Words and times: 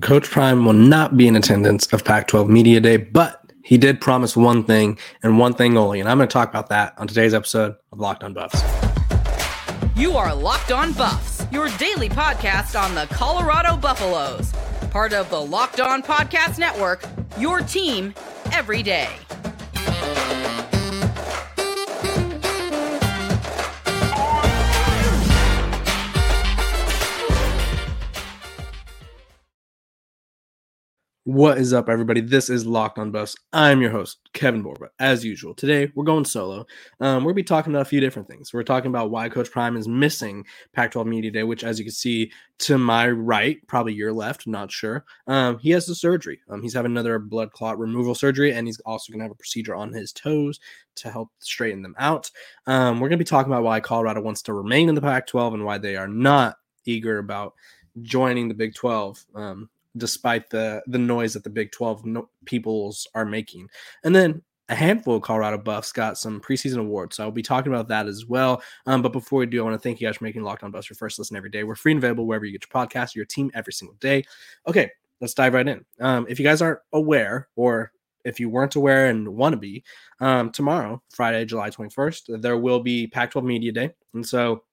Coach 0.00 0.30
Prime 0.30 0.64
will 0.64 0.72
not 0.72 1.16
be 1.16 1.26
in 1.28 1.36
attendance 1.36 1.86
of 1.92 2.04
Pac 2.04 2.28
12 2.28 2.48
Media 2.48 2.80
Day, 2.80 2.96
but 2.96 3.42
he 3.62 3.76
did 3.76 4.00
promise 4.00 4.36
one 4.36 4.64
thing 4.64 4.98
and 5.22 5.38
one 5.38 5.52
thing 5.52 5.76
only. 5.76 6.00
And 6.00 6.08
I'm 6.08 6.18
going 6.18 6.28
to 6.28 6.32
talk 6.32 6.48
about 6.48 6.68
that 6.68 6.94
on 6.98 7.08
today's 7.08 7.34
episode 7.34 7.74
of 7.92 7.98
Locked 7.98 8.22
on 8.22 8.32
Buffs. 8.32 8.62
You 9.96 10.12
are 10.12 10.34
Locked 10.34 10.72
on 10.72 10.92
Buffs, 10.92 11.44
your 11.50 11.68
daily 11.78 12.08
podcast 12.08 12.80
on 12.80 12.94
the 12.94 13.06
Colorado 13.14 13.76
Buffaloes, 13.76 14.52
part 14.90 15.12
of 15.12 15.28
the 15.30 15.40
Locked 15.40 15.80
on 15.80 16.02
Podcast 16.02 16.58
Network, 16.58 17.04
your 17.38 17.60
team 17.60 18.14
every 18.52 18.82
day. 18.82 19.08
What 31.26 31.58
is 31.58 31.72
up, 31.72 31.88
everybody? 31.88 32.20
This 32.20 32.48
is 32.48 32.68
Locked 32.68 33.00
on 33.00 33.10
Buffs. 33.10 33.34
I'm 33.52 33.82
your 33.82 33.90
host, 33.90 34.20
Kevin 34.32 34.62
Borba. 34.62 34.90
As 35.00 35.24
usual, 35.24 35.54
today 35.54 35.90
we're 35.96 36.04
going 36.04 36.24
solo. 36.24 36.64
Um, 37.00 37.24
we'll 37.24 37.34
be 37.34 37.42
talking 37.42 37.72
about 37.72 37.82
a 37.82 37.90
few 37.90 37.98
different 37.98 38.28
things. 38.28 38.52
We're 38.52 38.62
talking 38.62 38.90
about 38.90 39.10
why 39.10 39.28
Coach 39.28 39.50
Prime 39.50 39.76
is 39.76 39.88
missing 39.88 40.46
Pac 40.72 40.92
12 40.92 41.04
Media 41.08 41.32
Day, 41.32 41.42
which, 41.42 41.64
as 41.64 41.80
you 41.80 41.84
can 41.84 41.92
see 41.92 42.30
to 42.58 42.78
my 42.78 43.10
right, 43.10 43.58
probably 43.66 43.92
your 43.92 44.12
left, 44.12 44.46
not 44.46 44.70
sure. 44.70 45.04
Um, 45.26 45.58
he 45.58 45.70
has 45.70 45.84
the 45.84 45.96
surgery. 45.96 46.38
Um, 46.48 46.62
he's 46.62 46.74
having 46.74 46.92
another 46.92 47.18
blood 47.18 47.50
clot 47.50 47.76
removal 47.76 48.14
surgery, 48.14 48.52
and 48.52 48.68
he's 48.68 48.78
also 48.86 49.12
to 49.12 49.18
have 49.18 49.32
a 49.32 49.34
procedure 49.34 49.74
on 49.74 49.92
his 49.92 50.12
toes 50.12 50.60
to 50.94 51.10
help 51.10 51.30
straighten 51.40 51.82
them 51.82 51.96
out. 51.98 52.30
Um, 52.68 53.00
we're 53.00 53.08
to 53.08 53.16
be 53.16 53.24
talking 53.24 53.52
about 53.52 53.64
why 53.64 53.80
Colorado 53.80 54.20
wants 54.20 54.42
to 54.42 54.54
remain 54.54 54.88
in 54.88 54.94
the 54.94 55.02
Pac 55.02 55.26
12 55.26 55.54
and 55.54 55.64
why 55.64 55.78
they 55.78 55.96
are 55.96 56.06
not 56.06 56.54
eager 56.84 57.18
about 57.18 57.54
joining 58.02 58.46
the 58.46 58.54
Big 58.54 58.74
12. 58.76 59.26
Um, 59.34 59.70
despite 59.96 60.50
the 60.50 60.82
the 60.86 60.98
noise 60.98 61.34
that 61.34 61.44
the 61.44 61.50
Big 61.50 61.72
12 61.72 62.04
no- 62.04 62.30
peoples 62.44 63.06
are 63.14 63.24
making. 63.24 63.68
And 64.04 64.14
then 64.14 64.42
a 64.68 64.74
handful 64.74 65.16
of 65.16 65.22
Colorado 65.22 65.58
Buffs 65.58 65.92
got 65.92 66.18
some 66.18 66.40
preseason 66.40 66.78
awards. 66.78 67.16
So 67.16 67.24
I'll 67.24 67.30
be 67.30 67.42
talking 67.42 67.72
about 67.72 67.88
that 67.88 68.06
as 68.06 68.26
well. 68.26 68.62
Um, 68.86 69.00
but 69.00 69.12
before 69.12 69.38
we 69.38 69.46
do, 69.46 69.60
I 69.60 69.64
want 69.64 69.74
to 69.74 69.78
thank 69.78 70.00
you 70.00 70.08
guys 70.08 70.16
for 70.16 70.24
making 70.24 70.42
Locked 70.42 70.64
on 70.64 70.72
Buffs 70.72 70.90
your 70.90 70.96
first 70.96 71.18
listen 71.18 71.36
every 71.36 71.50
day. 71.50 71.62
We're 71.62 71.76
free 71.76 71.92
and 71.92 71.98
available 71.98 72.26
wherever 72.26 72.44
you 72.44 72.52
get 72.52 72.64
your 72.68 72.86
podcast, 72.86 73.14
your 73.14 73.24
team 73.24 73.50
every 73.54 73.72
single 73.72 73.96
day. 74.00 74.24
Okay, 74.66 74.90
let's 75.20 75.34
dive 75.34 75.54
right 75.54 75.68
in. 75.68 75.84
Um, 76.00 76.26
if 76.28 76.40
you 76.40 76.44
guys 76.44 76.62
aren't 76.62 76.80
aware, 76.92 77.48
or 77.54 77.92
if 78.24 78.40
you 78.40 78.50
weren't 78.50 78.74
aware 78.74 79.06
and 79.06 79.28
want 79.28 79.52
to 79.52 79.56
be, 79.56 79.84
um, 80.18 80.50
tomorrow, 80.50 81.00
Friday, 81.14 81.44
July 81.44 81.70
21st, 81.70 82.42
there 82.42 82.58
will 82.58 82.80
be 82.80 83.06
Pac 83.06 83.30
12 83.30 83.44
Media 83.44 83.70
Day. 83.70 83.90
And 84.14 84.26
so 84.26 84.64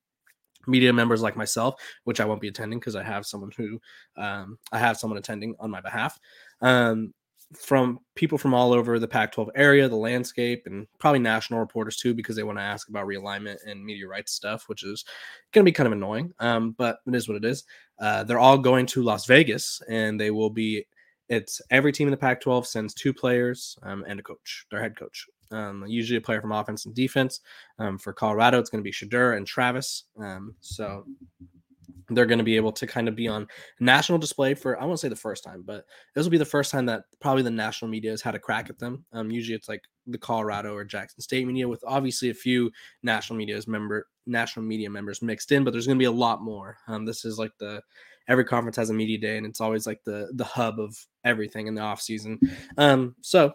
media 0.68 0.94
members 0.94 1.22
like 1.22 1.36
myself, 1.36 1.76
which 2.04 2.20
I 2.20 2.26
won't 2.26 2.42
be 2.42 2.48
attending 2.48 2.80
because 2.80 2.96
I 2.96 3.04
have 3.04 3.26
someone 3.26 3.52
who 3.56 3.80
um, 4.18 4.58
I 4.72 4.80
have 4.80 4.98
someone 4.98 5.18
attending 5.18 5.56
on 5.60 5.72
my 5.72 5.82
behalf. 5.82 6.20
Um, 6.62 7.14
from 7.58 8.00
people 8.16 8.38
from 8.38 8.54
all 8.54 8.74
over 8.74 9.00
the 9.00 9.08
Pac 9.08 9.32
12 9.32 9.52
area, 9.56 9.88
the 9.88 9.96
landscape, 9.96 10.64
and 10.66 10.88
probably 11.00 11.20
national 11.20 11.60
reporters 11.60 11.98
too, 11.98 12.14
because 12.14 12.36
they 12.36 12.44
want 12.44 12.58
to 12.58 12.64
ask 12.64 12.90
about 12.90 13.08
realignment 13.08 13.58
and 13.66 13.84
media 13.84 14.08
rights 14.08 14.34
stuff, 14.34 14.68
which 14.68 14.84
is 14.84 15.06
going 15.52 15.64
to 15.64 15.70
be 15.70 15.74
kind 15.74 15.88
of 15.88 15.94
annoying. 15.94 16.32
Um, 16.40 16.72
but 16.78 16.98
it 17.08 17.16
is 17.16 17.28
what 17.28 17.38
it 17.38 17.46
is. 17.46 17.64
Uh, 18.00 18.24
they're 18.24 18.40
all 18.40 18.58
going 18.58 18.86
to 18.88 19.04
Las 19.04 19.26
Vegas 19.26 19.82
and 19.88 20.20
they 20.20 20.32
will 20.32 20.50
be, 20.50 20.86
it's 21.30 21.62
every 21.70 21.92
team 21.92 22.08
in 22.08 22.12
the 22.12 22.18
Pac 22.18 22.42
12 22.42 22.68
sends 22.68 22.94
two 22.94 23.14
players 23.14 23.78
um, 23.84 24.04
and 24.08 24.20
a 24.20 24.24
coach, 24.24 24.66
their 24.72 24.82
head 24.82 24.98
coach. 24.98 25.28
Um, 25.54 25.86
usually 25.88 26.18
a 26.18 26.22
player 26.22 26.42
from 26.42 26.52
offense 26.52 26.86
and 26.86 26.96
defense. 26.96 27.42
Um, 27.80 27.98
for 27.98 28.12
Colorado, 28.12 28.60
it's 28.60 28.70
going 28.70 28.84
to 28.84 28.90
be 28.90 28.92
Shedeur 28.92 29.38
and 29.38 29.48
Travis. 29.48 30.06
Um, 30.20 30.56
so 30.60 31.06
they're 32.10 32.26
going 32.26 32.40
to 32.40 32.44
be 32.44 32.56
able 32.56 32.72
to 32.72 32.88
kind 32.88 33.08
of 33.08 33.16
be 33.16 33.28
on 33.28 33.48
national 33.80 34.18
display 34.18 34.54
for 34.54 34.80
I 34.82 34.86
won't 34.86 35.00
say 35.00 35.08
the 35.08 35.16
first 35.16 35.44
time, 35.44 35.64
but 35.66 35.86
this 36.14 36.24
will 36.24 36.32
be 36.32 36.38
the 36.38 36.46
first 36.46 36.72
time 36.72 36.86
that 36.88 37.04
probably 37.20 37.44
the 37.44 37.52
national 37.52 37.90
media 37.90 38.12
has 38.12 38.22
had 38.22 38.36
a 38.36 38.40
crack 38.40 38.70
at 38.70 38.80
them. 38.80 39.06
Um, 39.14 39.32
usually 39.32 39.56
it's 39.56 39.70
like 39.70 39.84
the 40.08 40.18
Colorado 40.18 40.76
or 40.76 40.84
Jackson 40.84 41.22
State 41.22 41.48
media, 41.48 41.68
with 41.68 41.84
obviously 41.88 42.30
a 42.30 42.34
few 42.34 42.72
national 43.04 43.38
media's 43.38 43.68
member 43.68 44.08
national 44.26 44.66
media 44.66 44.90
members 44.90 45.22
mixed 45.22 45.52
in, 45.52 45.64
but 45.64 45.72
there's 45.72 45.88
going 45.88 45.98
to 45.98 46.02
be 46.02 46.06
a 46.06 46.12
lot 46.12 46.42
more. 46.42 46.78
Um, 46.88 47.06
this 47.06 47.26
is 47.26 47.38
like 47.38 47.52
the 47.60 47.82
every 48.28 48.46
conference 48.46 48.78
has 48.78 48.90
a 48.90 48.94
media 48.94 49.18
day, 49.18 49.38
and 49.38 49.46
it's 49.46 49.62
always 49.62 49.88
like 49.88 50.04
the 50.04 50.30
the 50.34 50.44
hub 50.44 50.80
of 50.80 50.96
everything 51.24 51.68
in 51.68 51.76
the 51.76 51.82
off 51.82 52.02
season. 52.02 52.40
Um, 52.78 53.16
so 53.22 53.54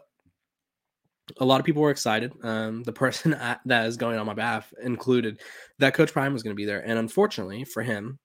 a 1.39 1.45
lot 1.45 1.61
of 1.61 1.67
people 1.67 1.83
were 1.83 1.91
excited. 1.91 2.33
Um, 2.43 2.83
the 2.83 2.93
person 2.93 3.31
that 3.65 3.87
is 3.87 3.97
going 3.97 4.19
on 4.19 4.27
my 4.27 4.35
behalf 4.35 4.73
included 4.83 5.41
that 5.79 5.95
Coach 5.95 6.13
Prime 6.13 6.33
was 6.33 6.43
going 6.43 6.55
to 6.55 6.61
be 6.61 6.65
there, 6.65 6.87
and 6.87 6.99
unfortunately 6.99 7.65
for 7.65 7.83
him, 7.83 8.19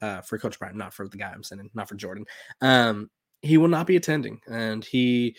uh, 0.00 0.20
for 0.22 0.38
Coach 0.38 0.58
Prime, 0.58 0.76
not 0.76 0.94
for 0.94 1.08
the 1.08 1.16
guy 1.16 1.30
I'm 1.30 1.42
sending, 1.42 1.70
not 1.74 1.88
for 1.88 1.94
Jordan, 1.94 2.24
um, 2.60 3.10
he 3.40 3.58
will 3.58 3.68
not 3.68 3.86
be 3.86 3.96
attending. 3.96 4.40
And 4.48 4.84
he 4.84 5.36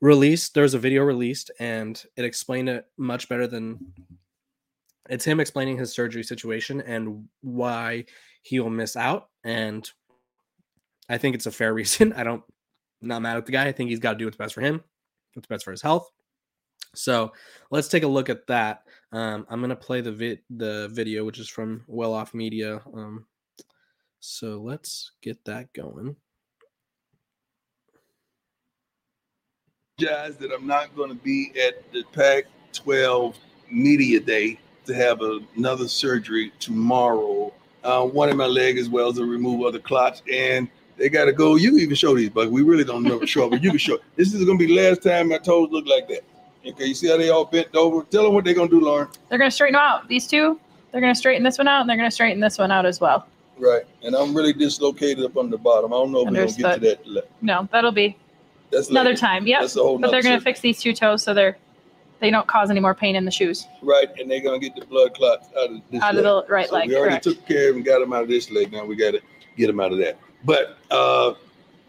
released 0.00 0.54
there's 0.54 0.74
a 0.74 0.78
video 0.78 1.02
released, 1.02 1.50
and 1.58 2.02
it 2.16 2.24
explained 2.24 2.68
it 2.68 2.86
much 2.96 3.28
better 3.28 3.46
than 3.46 3.78
it's 5.08 5.24
him 5.24 5.40
explaining 5.40 5.76
his 5.76 5.92
surgery 5.92 6.22
situation 6.22 6.80
and 6.82 7.28
why 7.40 8.04
he 8.42 8.60
will 8.60 8.70
miss 8.70 8.96
out. 8.96 9.28
And 9.44 9.88
I 11.08 11.18
think 11.18 11.34
it's 11.34 11.46
a 11.46 11.52
fair 11.52 11.74
reason. 11.74 12.12
I 12.12 12.24
don't 12.24 12.42
not 13.00 13.22
mad 13.22 13.36
at 13.36 13.46
the 13.46 13.52
guy. 13.52 13.66
I 13.66 13.72
think 13.72 13.90
he's 13.90 13.98
got 13.98 14.12
to 14.12 14.18
do 14.18 14.26
what's 14.26 14.36
best 14.36 14.54
for 14.54 14.60
him, 14.60 14.82
what's 15.34 15.48
best 15.48 15.64
for 15.64 15.72
his 15.72 15.82
health. 15.82 16.10
So 16.94 17.32
let's 17.70 17.88
take 17.88 18.02
a 18.02 18.08
look 18.08 18.28
at 18.28 18.46
that. 18.48 18.82
Um, 19.12 19.46
I'm 19.48 19.60
gonna 19.60 19.76
play 19.76 20.00
the 20.00 20.12
vid 20.12 20.40
the 20.50 20.88
video, 20.92 21.24
which 21.24 21.38
is 21.38 21.48
from 21.48 21.84
Well 21.86 22.14
Off 22.14 22.34
Media. 22.34 22.80
Um, 22.94 23.26
so 24.20 24.60
let's 24.62 25.12
get 25.22 25.44
that 25.46 25.72
going. 25.72 26.16
Guys, 30.00 30.36
that 30.38 30.52
I'm 30.52 30.66
not 30.66 30.94
to 30.96 31.14
be 31.14 31.52
at 31.60 31.92
the 31.92 32.02
Pac-12 32.12 33.34
Media 33.70 34.20
Day 34.20 34.58
to 34.86 34.94
have 34.94 35.20
another 35.56 35.86
surgery 35.86 36.52
tomorrow. 36.58 37.52
Uh, 37.84 38.04
one 38.06 38.28
in 38.28 38.36
my 38.36 38.46
leg 38.46 38.78
as 38.78 38.88
well 38.88 39.12
to 39.12 39.24
remove 39.24 39.66
other 39.66 39.78
clots, 39.78 40.22
and 40.32 40.68
they 40.96 41.08
got 41.08 41.26
to 41.26 41.32
go. 41.32 41.56
You 41.56 41.70
can 41.70 41.80
even 41.80 41.94
show 41.94 42.16
these, 42.16 42.30
but 42.30 42.50
we 42.50 42.62
really 42.62 42.84
don't 42.84 43.02
know 43.02 43.18
for 43.18 43.26
sure. 43.26 43.50
But 43.50 43.62
you 43.62 43.70
can 43.70 43.78
show. 43.78 43.98
This 44.16 44.32
is 44.32 44.44
to 44.44 44.56
be 44.56 44.66
the 44.66 44.88
last 44.88 45.02
time 45.02 45.28
my 45.28 45.38
toes 45.38 45.68
look 45.70 45.86
like 45.86 46.08
that. 46.08 46.22
Okay, 46.66 46.86
you 46.86 46.94
see 46.94 47.08
how 47.08 47.16
they 47.16 47.30
all 47.30 47.44
bent 47.44 47.74
over? 47.74 48.04
Tell 48.04 48.24
them 48.24 48.34
what 48.34 48.44
they're 48.44 48.54
gonna 48.54 48.68
do, 48.68 48.80
Lauren. 48.80 49.08
They're 49.28 49.38
gonna 49.38 49.50
straighten 49.50 49.74
them 49.74 49.82
out. 49.82 50.08
These 50.08 50.26
two, 50.26 50.60
they're 50.90 51.00
gonna 51.00 51.14
straighten 51.14 51.42
this 51.42 51.58
one 51.58 51.68
out, 51.68 51.80
and 51.80 51.90
they're 51.90 51.96
gonna 51.96 52.10
straighten 52.10 52.40
this 52.40 52.58
one 52.58 52.70
out 52.70 52.86
as 52.86 53.00
well. 53.00 53.26
Right, 53.58 53.82
and 54.02 54.14
I'm 54.14 54.34
really 54.34 54.52
dislocated 54.52 55.24
up 55.24 55.36
on 55.36 55.50
the 55.50 55.58
bottom. 55.58 55.92
I 55.92 55.96
don't 55.96 56.12
know 56.12 56.20
if 56.20 56.30
we're 56.30 56.46
gonna 56.46 56.78
get 56.78 57.04
to 57.04 57.12
that. 57.12 57.28
No, 57.40 57.68
that'll 57.72 57.92
be 57.92 58.16
that's 58.70 58.88
another 58.88 59.10
later. 59.10 59.20
time. 59.20 59.46
Yep. 59.46 59.60
That's 59.60 59.76
a 59.76 59.82
whole. 59.82 59.98
But 59.98 60.10
they're 60.10 60.22
gonna 60.22 60.40
fix 60.40 60.60
these 60.60 60.80
two 60.80 60.92
toes 60.92 61.22
so 61.22 61.34
they're 61.34 61.56
they 62.20 62.30
don't 62.30 62.46
cause 62.46 62.70
any 62.70 62.78
more 62.78 62.94
pain 62.94 63.16
in 63.16 63.24
the 63.24 63.30
shoes. 63.32 63.66
Right, 63.82 64.08
and 64.18 64.30
they're 64.30 64.40
gonna 64.40 64.60
get 64.60 64.76
the 64.76 64.86
blood 64.86 65.14
clots 65.14 65.48
out 65.58 65.70
of 65.70 65.80
this 65.90 66.00
out 66.00 66.14
leg. 66.14 66.24
of 66.24 66.46
the 66.46 66.52
right 66.52 66.68
so 66.68 66.76
leg. 66.76 66.88
We 66.88 66.96
already 66.96 67.10
correct. 67.10 67.24
took 67.24 67.46
care 67.46 67.70
of 67.70 67.76
and 67.76 67.84
got 67.84 67.98
them 67.98 68.12
out 68.12 68.22
of 68.22 68.28
this 68.28 68.50
leg. 68.50 68.70
Now 68.72 68.84
we 68.84 68.94
got 68.94 69.12
to 69.12 69.20
get 69.56 69.66
them 69.66 69.80
out 69.80 69.92
of 69.92 69.98
that. 69.98 70.18
But 70.44 70.78
uh, 70.90 71.34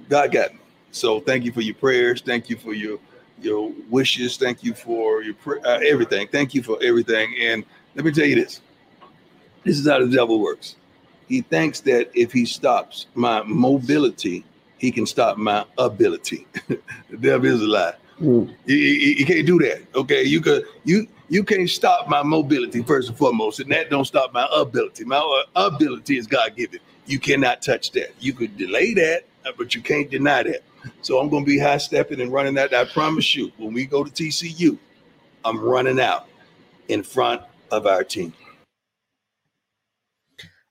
God 0.09 0.31
got 0.31 0.53
me. 0.53 0.59
So 0.91 1.19
thank 1.19 1.45
you 1.45 1.51
for 1.51 1.61
your 1.61 1.75
prayers. 1.75 2.21
Thank 2.21 2.49
you 2.49 2.57
for 2.57 2.73
your 2.73 2.99
your 3.43 3.71
wishes. 3.89 4.37
Thank 4.37 4.63
you 4.63 4.73
for 4.73 5.23
your 5.23 5.35
uh, 5.65 5.79
everything. 5.85 6.27
Thank 6.27 6.53
you 6.53 6.63
for 6.63 6.77
everything. 6.83 7.35
And 7.39 7.65
let 7.95 8.05
me 8.05 8.11
tell 8.11 8.25
you 8.25 8.35
this: 8.35 8.61
this 9.63 9.79
is 9.79 9.87
how 9.87 9.99
the 9.99 10.07
devil 10.07 10.39
works. 10.39 10.75
He 11.27 11.41
thinks 11.41 11.79
that 11.81 12.11
if 12.13 12.31
he 12.31 12.45
stops 12.45 13.07
my 13.15 13.43
mobility, 13.43 14.45
he 14.77 14.91
can 14.91 15.05
stop 15.05 15.37
my 15.37 15.65
ability. 15.77 16.45
the 16.67 17.17
devil 17.19 17.47
is 17.47 17.61
a 17.61 17.65
lie. 17.67 17.93
You, 18.65 18.75
you- 18.77 19.15
you 19.15 19.25
can't 19.25 19.45
do 19.47 19.59
that. 19.59 19.81
Okay, 19.95 20.23
you 20.23 20.41
could 20.41 20.65
you 20.83 21.07
you 21.29 21.43
can't 21.43 21.69
stop 21.69 22.07
my 22.09 22.21
mobility 22.23 22.83
first 22.83 23.09
and 23.09 23.17
foremost, 23.17 23.59
and 23.59 23.71
that 23.71 23.89
don't 23.89 24.05
stop 24.05 24.33
my 24.33 24.47
ability. 24.55 25.03
My 25.05 25.17
uh, 25.55 25.69
ability 25.73 26.17
is 26.17 26.27
God 26.27 26.55
given. 26.55 26.79
You 27.05 27.19
cannot 27.19 27.61
touch 27.61 27.91
that. 27.91 28.11
You 28.19 28.33
could 28.33 28.55
delay 28.57 28.93
that, 28.93 29.23
but 29.57 29.75
you 29.75 29.81
can't 29.81 30.09
deny 30.09 30.43
that. 30.43 30.63
So 31.01 31.19
I'm 31.19 31.29
going 31.29 31.43
to 31.43 31.49
be 31.49 31.59
high 31.59 31.77
stepping 31.77 32.21
and 32.21 32.31
running 32.31 32.53
that. 32.55 32.73
I 32.73 32.85
promise 32.85 33.35
you, 33.35 33.51
when 33.57 33.73
we 33.73 33.85
go 33.85 34.03
to 34.03 34.11
TCU, 34.11 34.77
I'm 35.45 35.59
running 35.59 35.99
out 35.99 36.27
in 36.87 37.03
front 37.03 37.41
of 37.71 37.85
our 37.85 38.03
team. 38.03 38.33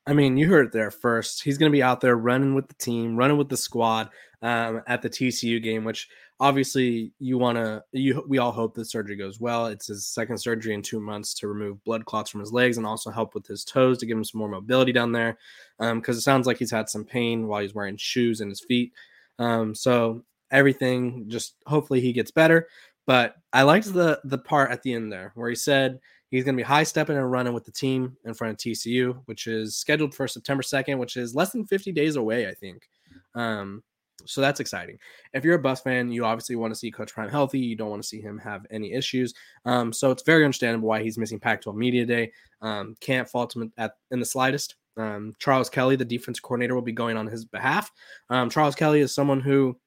I 0.07 0.15
mean, 0.15 0.37
you 0.37 0.49
heard 0.49 0.67
it 0.67 0.73
there 0.73 0.91
first. 0.91 1.45
He's 1.45 1.59
going 1.59 1.71
to 1.71 1.77
be 1.77 1.83
out 1.83 2.01
there 2.01 2.17
running 2.17 2.55
with 2.55 2.69
the 2.69 2.75
team, 2.75 3.17
running 3.17 3.37
with 3.37 3.49
the 3.49 3.57
squad 3.57 4.11
um, 4.43 4.83
at 4.87 5.03
the 5.03 5.09
TCU 5.09 5.63
game, 5.63 5.85
which 5.85 6.09
obviously 6.43 7.13
you 7.21 7.39
want 7.39 7.57
to. 7.57 7.83
You 7.93 8.25
we 8.29 8.39
all 8.39 8.51
hope 8.51 8.75
the 8.75 8.85
surgery 8.85 9.17
goes 9.17 9.41
well. 9.41 9.67
It's 9.67 9.87
his 9.87 10.07
second 10.07 10.39
surgery 10.39 10.75
in 10.75 10.83
two 10.83 10.99
months 10.99 11.35
to 11.35 11.47
remove 11.47 11.83
blood 11.85 12.05
clots 12.05 12.31
from 12.31 12.41
his 12.41 12.53
legs 12.53 12.77
and 12.77 12.87
also 12.87 13.11
help 13.11 13.35
with 13.35 13.47
his 13.47 13.65
toes 13.65 13.99
to 13.99 14.07
give 14.07 14.19
him 14.19 14.25
some 14.25 14.41
more 14.41 14.49
mobility 14.49 14.93
down 14.93 15.13
there. 15.13 15.39
Because 15.79 16.19
it 16.19 16.23
sounds 16.23 16.47
like 16.49 16.59
he's 16.59 16.71
had 16.73 16.91
some 16.91 17.05
pain 17.05 17.47
while 17.47 17.63
he's 17.63 17.75
wearing 17.75 17.97
shoes 17.97 18.41
in 18.41 18.49
his 18.49 18.61
feet. 18.61 18.93
Um, 19.39 19.73
so 19.75 20.25
everything 20.51 21.27
just 21.29 21.55
hopefully 21.67 22.01
he 22.01 22.13
gets 22.13 22.33
better. 22.33 22.67
But 23.07 23.37
I 23.53 23.63
liked 23.63 23.93
the 23.93 24.21
the 24.25 24.39
part 24.39 24.73
at 24.73 24.83
the 24.83 24.95
end 24.95 25.13
there 25.13 25.31
where 25.37 25.49
he 25.49 25.55
said 25.55 26.01
he's 26.31 26.45
going 26.45 26.57
to 26.57 26.61
be 26.61 26.67
high 26.67 26.83
stepping 26.83 27.17
and 27.17 27.31
running 27.31 27.53
with 27.53 27.65
the 27.65 27.73
team 27.73 28.17
in 28.25 28.35
front 28.35 28.53
of 28.53 28.59
TCU, 28.59 29.23
which 29.27 29.47
is 29.47 29.77
scheduled 29.77 30.13
for 30.15 30.27
September 30.27 30.65
2nd, 30.65 30.99
which 30.99 31.17
is 31.17 31.37
less 31.37 31.53
than 31.53 31.67
50 31.67 31.93
days 31.93 32.17
away, 32.17 32.49
I 32.49 32.55
think. 32.55 32.89
Um, 33.37 33.85
So 34.27 34.41
that's 34.41 34.61
exciting. 34.61 34.99
If 35.33 35.45
you're 35.45 35.57
a 35.57 35.59
Buffs 35.59 35.81
fan, 35.81 36.11
you 36.11 36.25
obviously 36.25 36.57
want 36.57 36.73
to 36.73 36.79
see 36.79 36.91
Coach 36.91 37.13
Prime 37.13 37.29
healthy. 37.29 37.59
You 37.59 37.77
don't 37.77 37.91
want 37.91 38.03
to 38.03 38.09
see 38.09 38.21
him 38.21 38.39
have 38.39 38.67
any 38.71 38.93
issues. 38.93 39.35
Um, 39.65 39.93
so 39.93 40.11
it's 40.11 40.23
very 40.23 40.45
understandable 40.45 40.89
why 40.89 41.03
he's 41.03 41.19
missing 41.19 41.41
Pac-12 41.41 41.75
Media 41.75 42.07
Day. 42.07 42.33
Um, 42.61 42.95
can't 43.01 43.29
fault 43.29 43.55
him 43.55 43.73
at 43.79 43.95
in 44.11 44.21
the 44.21 44.27
slightest. 44.27 44.77
Um, 44.97 45.35
Charles 45.39 45.71
Kelly, 45.71 45.97
the 45.97 46.05
defense 46.05 46.39
coordinator, 46.39 46.75
will 46.75 46.83
be 46.83 46.93
going 46.93 47.17
on 47.17 47.27
his 47.27 47.45
behalf. 47.45 47.91
Um, 48.31 48.51
Charles 48.51 48.75
Kelly 48.75 49.01
is 49.01 49.15
someone 49.15 49.41
who, 49.41 49.79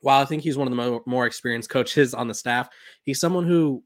while 0.00 0.20
I 0.20 0.24
think 0.24 0.42
he's 0.42 0.58
one 0.58 0.66
of 0.66 0.76
the 0.76 0.90
more, 0.90 1.02
more 1.06 1.26
experienced 1.26 1.70
coaches 1.70 2.14
on 2.14 2.28
the 2.28 2.34
staff, 2.34 2.68
he's 3.02 3.20
someone 3.20 3.46
who 3.46 3.82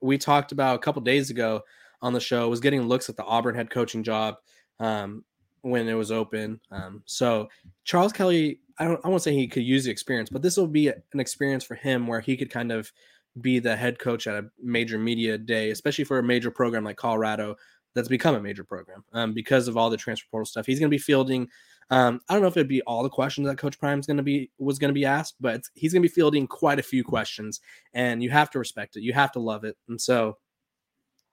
we 0.00 0.18
talked 0.18 0.52
about 0.52 0.76
a 0.76 0.78
couple 0.78 1.02
days 1.02 1.30
ago 1.30 1.62
on 2.00 2.12
the 2.12 2.20
show 2.20 2.48
was 2.48 2.60
getting 2.60 2.82
looks 2.82 3.08
at 3.08 3.16
the 3.16 3.24
Auburn 3.24 3.54
head 3.54 3.70
coaching 3.70 4.04
job 4.04 4.36
um, 4.80 5.24
when 5.62 5.88
it 5.88 5.94
was 5.94 6.10
open. 6.10 6.60
Um, 6.70 7.02
so 7.06 7.48
Charles 7.84 8.12
Kelly, 8.12 8.60
I 8.78 8.84
don't, 8.84 9.00
I 9.04 9.08
won't 9.08 9.22
say 9.22 9.34
he 9.34 9.48
could 9.48 9.64
use 9.64 9.84
the 9.84 9.90
experience, 9.90 10.30
but 10.30 10.42
this 10.42 10.56
will 10.56 10.66
be 10.66 10.88
an 10.88 11.20
experience 11.20 11.64
for 11.64 11.74
him 11.74 12.06
where 12.06 12.20
he 12.20 12.36
could 12.36 12.50
kind 12.50 12.72
of 12.72 12.92
be 13.40 13.58
the 13.58 13.76
head 13.76 13.98
coach 13.98 14.26
at 14.26 14.34
a 14.34 14.48
major 14.62 14.98
media 14.98 15.38
day, 15.38 15.70
especially 15.70 16.04
for 16.04 16.18
a 16.18 16.22
major 16.22 16.50
program 16.50 16.84
like 16.84 16.96
Colorado 16.96 17.56
that's 17.94 18.08
become 18.08 18.34
a 18.34 18.40
major 18.40 18.64
program 18.64 19.04
um, 19.12 19.32
because 19.32 19.68
of 19.68 19.76
all 19.76 19.90
the 19.90 19.96
transfer 19.96 20.26
portal 20.30 20.46
stuff. 20.46 20.66
He's 20.66 20.78
going 20.78 20.90
to 20.90 20.94
be 20.94 20.98
fielding. 20.98 21.48
Um, 21.90 22.20
I 22.28 22.34
don't 22.34 22.42
know 22.42 22.48
if 22.48 22.56
it'd 22.56 22.68
be 22.68 22.82
all 22.82 23.02
the 23.02 23.08
questions 23.08 23.46
that 23.48 23.58
Coach 23.58 23.78
Prime's 23.78 24.06
going 24.06 24.18
to 24.18 24.22
be 24.22 24.50
was 24.58 24.78
going 24.78 24.90
to 24.90 24.94
be 24.94 25.04
asked, 25.04 25.36
but 25.40 25.62
he's 25.74 25.92
going 25.92 26.02
to 26.02 26.08
be 26.08 26.14
fielding 26.14 26.46
quite 26.46 26.78
a 26.78 26.82
few 26.82 27.02
questions, 27.02 27.60
and 27.94 28.22
you 28.22 28.30
have 28.30 28.50
to 28.50 28.58
respect 28.58 28.96
it. 28.96 29.02
You 29.02 29.14
have 29.14 29.32
to 29.32 29.40
love 29.40 29.64
it. 29.64 29.76
And 29.88 30.00
so, 30.00 30.36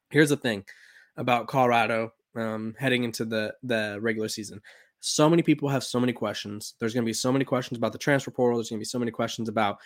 here's 0.09 0.29
the 0.29 0.37
thing 0.37 0.63
about 1.17 1.47
Colorado 1.47 2.13
um, 2.35 2.75
heading 2.77 3.03
into 3.03 3.25
the 3.25 3.53
the 3.63 3.97
regular 4.01 4.27
season. 4.27 4.61
So 4.99 5.29
many 5.29 5.43
people 5.43 5.69
have 5.69 5.83
so 5.83 5.99
many 5.99 6.13
questions. 6.13 6.75
There's 6.79 6.93
going 6.93 7.03
to 7.03 7.09
be 7.09 7.13
so 7.13 7.31
many 7.31 7.45
questions 7.45 7.77
about 7.77 7.91
the 7.91 7.97
transfer 7.97 8.31
portal. 8.31 8.57
There's 8.57 8.69
going 8.69 8.79
to 8.79 8.81
be 8.81 8.85
so 8.85 8.99
many 8.99 9.11
questions 9.11 9.49
about 9.49 9.77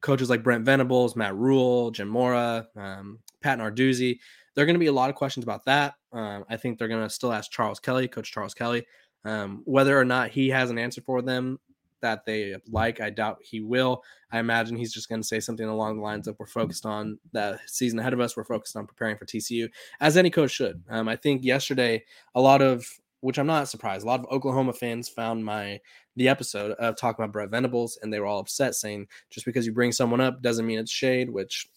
coaches 0.00 0.28
like 0.28 0.42
Brent 0.42 0.64
Venables, 0.64 1.16
Matt 1.16 1.34
Rhule, 1.34 1.90
Jim 1.90 2.08
Mora, 2.08 2.66
um, 2.76 3.18
Pat 3.42 3.58
Narduzzi. 3.58 4.18
There 4.54 4.62
are 4.62 4.66
going 4.66 4.74
to 4.74 4.80
be 4.80 4.86
a 4.86 4.92
lot 4.92 5.10
of 5.10 5.16
questions 5.16 5.44
about 5.44 5.64
that. 5.66 5.94
Um, 6.12 6.44
I 6.48 6.56
think 6.56 6.78
they're 6.78 6.88
going 6.88 7.02
to 7.02 7.10
still 7.10 7.32
ask 7.32 7.50
Charles 7.50 7.80
Kelly, 7.80 8.08
Coach 8.08 8.32
Charles 8.32 8.54
Kelly, 8.54 8.86
um, 9.24 9.62
whether 9.64 9.98
or 9.98 10.04
not 10.04 10.30
he 10.30 10.48
has 10.48 10.70
an 10.70 10.78
answer 10.78 11.00
for 11.00 11.22
them 11.22 11.58
that 12.00 12.24
they 12.24 12.56
like. 12.70 13.00
I 13.00 13.10
doubt 13.10 13.38
he 13.42 13.60
will. 13.60 14.02
I 14.32 14.38
imagine 14.38 14.76
he's 14.76 14.92
just 14.92 15.08
going 15.08 15.20
to 15.20 15.26
say 15.26 15.40
something 15.40 15.66
along 15.66 15.96
the 15.96 16.02
lines 16.02 16.28
of 16.28 16.36
"We're 16.38 16.46
focused 16.46 16.86
on 16.86 17.18
the 17.32 17.58
season 17.66 17.98
ahead 17.98 18.12
of 18.12 18.20
us. 18.20 18.36
We're 18.36 18.44
focused 18.44 18.76
on 18.76 18.86
preparing 18.86 19.16
for 19.16 19.26
TCU," 19.26 19.68
as 20.00 20.16
any 20.16 20.30
coach 20.30 20.50
should. 20.50 20.82
Um, 20.88 21.08
I 21.08 21.16
think 21.16 21.44
yesterday 21.44 22.04
a 22.34 22.40
lot 22.40 22.62
of 22.62 22.86
which 23.20 23.38
I'm 23.38 23.46
not 23.46 23.68
surprised. 23.68 24.04
A 24.04 24.06
lot 24.06 24.20
of 24.20 24.26
Oklahoma 24.26 24.72
fans 24.72 25.08
found 25.08 25.44
my 25.44 25.80
the 26.16 26.28
episode 26.28 26.72
of 26.72 26.96
talking 26.96 27.22
about 27.22 27.32
Brent 27.32 27.50
Venables, 27.50 27.98
and 28.02 28.12
they 28.12 28.20
were 28.20 28.26
all 28.26 28.40
upset, 28.40 28.74
saying 28.74 29.08
just 29.30 29.46
because 29.46 29.66
you 29.66 29.72
bring 29.72 29.92
someone 29.92 30.20
up 30.20 30.42
doesn't 30.42 30.66
mean 30.66 30.78
it's 30.78 30.90
shade. 30.90 31.30
Which 31.30 31.68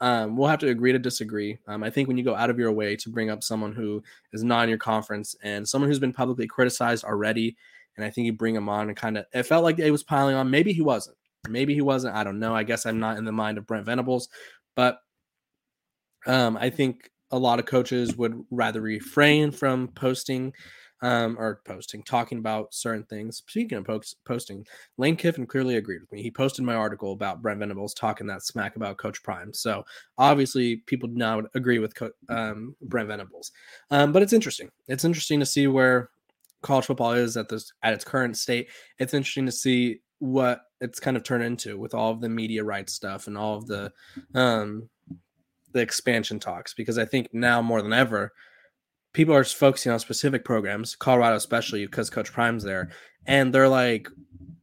um, 0.00 0.36
we'll 0.36 0.48
have 0.48 0.60
to 0.60 0.68
agree 0.68 0.92
to 0.92 0.98
disagree. 0.98 1.58
Um, 1.66 1.82
I 1.82 1.90
think 1.90 2.08
when 2.08 2.16
you 2.16 2.24
go 2.24 2.34
out 2.34 2.50
of 2.50 2.58
your 2.58 2.72
way 2.72 2.96
to 2.96 3.10
bring 3.10 3.30
up 3.30 3.42
someone 3.42 3.74
who 3.74 4.02
is 4.32 4.42
not 4.42 4.62
in 4.62 4.68
your 4.70 4.78
conference 4.78 5.36
and 5.42 5.68
someone 5.68 5.90
who's 5.90 5.98
been 5.98 6.12
publicly 6.12 6.46
criticized 6.46 7.04
already, 7.04 7.56
and 7.96 8.04
I 8.04 8.10
think 8.10 8.26
you 8.26 8.32
bring 8.32 8.54
him 8.54 8.68
on 8.68 8.88
and 8.88 8.96
kind 8.96 9.18
of 9.18 9.26
it 9.32 9.44
felt 9.44 9.64
like 9.64 9.78
it 9.78 9.90
was 9.90 10.02
piling 10.02 10.34
on. 10.34 10.50
Maybe 10.50 10.72
he 10.72 10.82
wasn't. 10.82 11.16
Maybe 11.48 11.74
he 11.74 11.80
wasn't. 11.80 12.16
I 12.16 12.24
don't 12.24 12.38
know. 12.38 12.54
I 12.54 12.62
guess 12.62 12.86
I'm 12.86 13.00
not 13.00 13.16
in 13.16 13.24
the 13.24 13.32
mind 13.32 13.58
of 13.58 13.66
Brent 13.66 13.86
Venables, 13.86 14.28
but 14.76 14.98
um, 16.26 16.56
I 16.56 16.70
think 16.70 17.10
a 17.30 17.38
lot 17.38 17.58
of 17.58 17.66
coaches 17.66 18.16
would 18.16 18.44
rather 18.50 18.80
refrain 18.80 19.50
from 19.50 19.88
posting 19.88 20.52
um, 21.02 21.36
or 21.38 21.60
posting, 21.64 22.02
talking 22.02 22.38
about 22.38 22.74
certain 22.74 23.04
things. 23.04 23.38
Speaking 23.38 23.78
of 23.78 23.84
post- 23.84 24.16
posting, 24.26 24.66
Lane 24.98 25.16
Kiffin 25.16 25.46
clearly 25.46 25.76
agreed 25.76 26.00
with 26.00 26.12
me. 26.12 26.22
He 26.22 26.30
posted 26.30 26.64
my 26.64 26.74
article 26.74 27.12
about 27.12 27.40
Brent 27.40 27.60
Venables 27.60 27.94
talking 27.94 28.26
that 28.26 28.44
smack 28.44 28.76
about 28.76 28.98
Coach 28.98 29.22
Prime. 29.22 29.54
So 29.54 29.82
obviously, 30.18 30.76
people 30.86 31.08
now 31.10 31.42
agree 31.54 31.78
with 31.78 31.94
Co- 31.94 32.10
um, 32.28 32.76
Brent 32.82 33.08
Venables. 33.08 33.50
Um, 33.90 34.12
but 34.12 34.22
it's 34.22 34.34
interesting. 34.34 34.70
It's 34.88 35.04
interesting 35.04 35.40
to 35.40 35.46
see 35.46 35.66
where 35.66 36.10
college 36.62 36.86
football 36.86 37.12
is 37.12 37.36
at 37.36 37.48
this 37.48 37.72
at 37.82 37.94
its 37.94 38.04
current 38.04 38.36
state. 38.36 38.68
It's 38.98 39.14
interesting 39.14 39.46
to 39.46 39.52
see 39.52 40.00
what 40.18 40.60
it's 40.80 41.00
kind 41.00 41.16
of 41.16 41.22
turned 41.24 41.44
into 41.44 41.78
with 41.78 41.94
all 41.94 42.10
of 42.10 42.20
the 42.20 42.28
media 42.28 42.62
rights 42.62 42.92
stuff 42.92 43.26
and 43.26 43.36
all 43.36 43.56
of 43.56 43.66
the 43.66 43.92
um 44.34 44.88
the 45.72 45.80
expansion 45.80 46.38
talks 46.38 46.74
because 46.74 46.98
I 46.98 47.04
think 47.04 47.28
now 47.32 47.62
more 47.62 47.80
than 47.80 47.92
ever 47.92 48.32
people 49.12 49.34
are 49.34 49.44
focusing 49.44 49.92
on 49.92 49.98
specific 49.98 50.44
programs, 50.44 50.94
Colorado 50.94 51.36
especially 51.36 51.84
because 51.86 52.10
Coach 52.10 52.32
Prime's 52.32 52.62
there, 52.62 52.90
and 53.26 53.52
they're 53.52 53.68
like, 53.68 54.08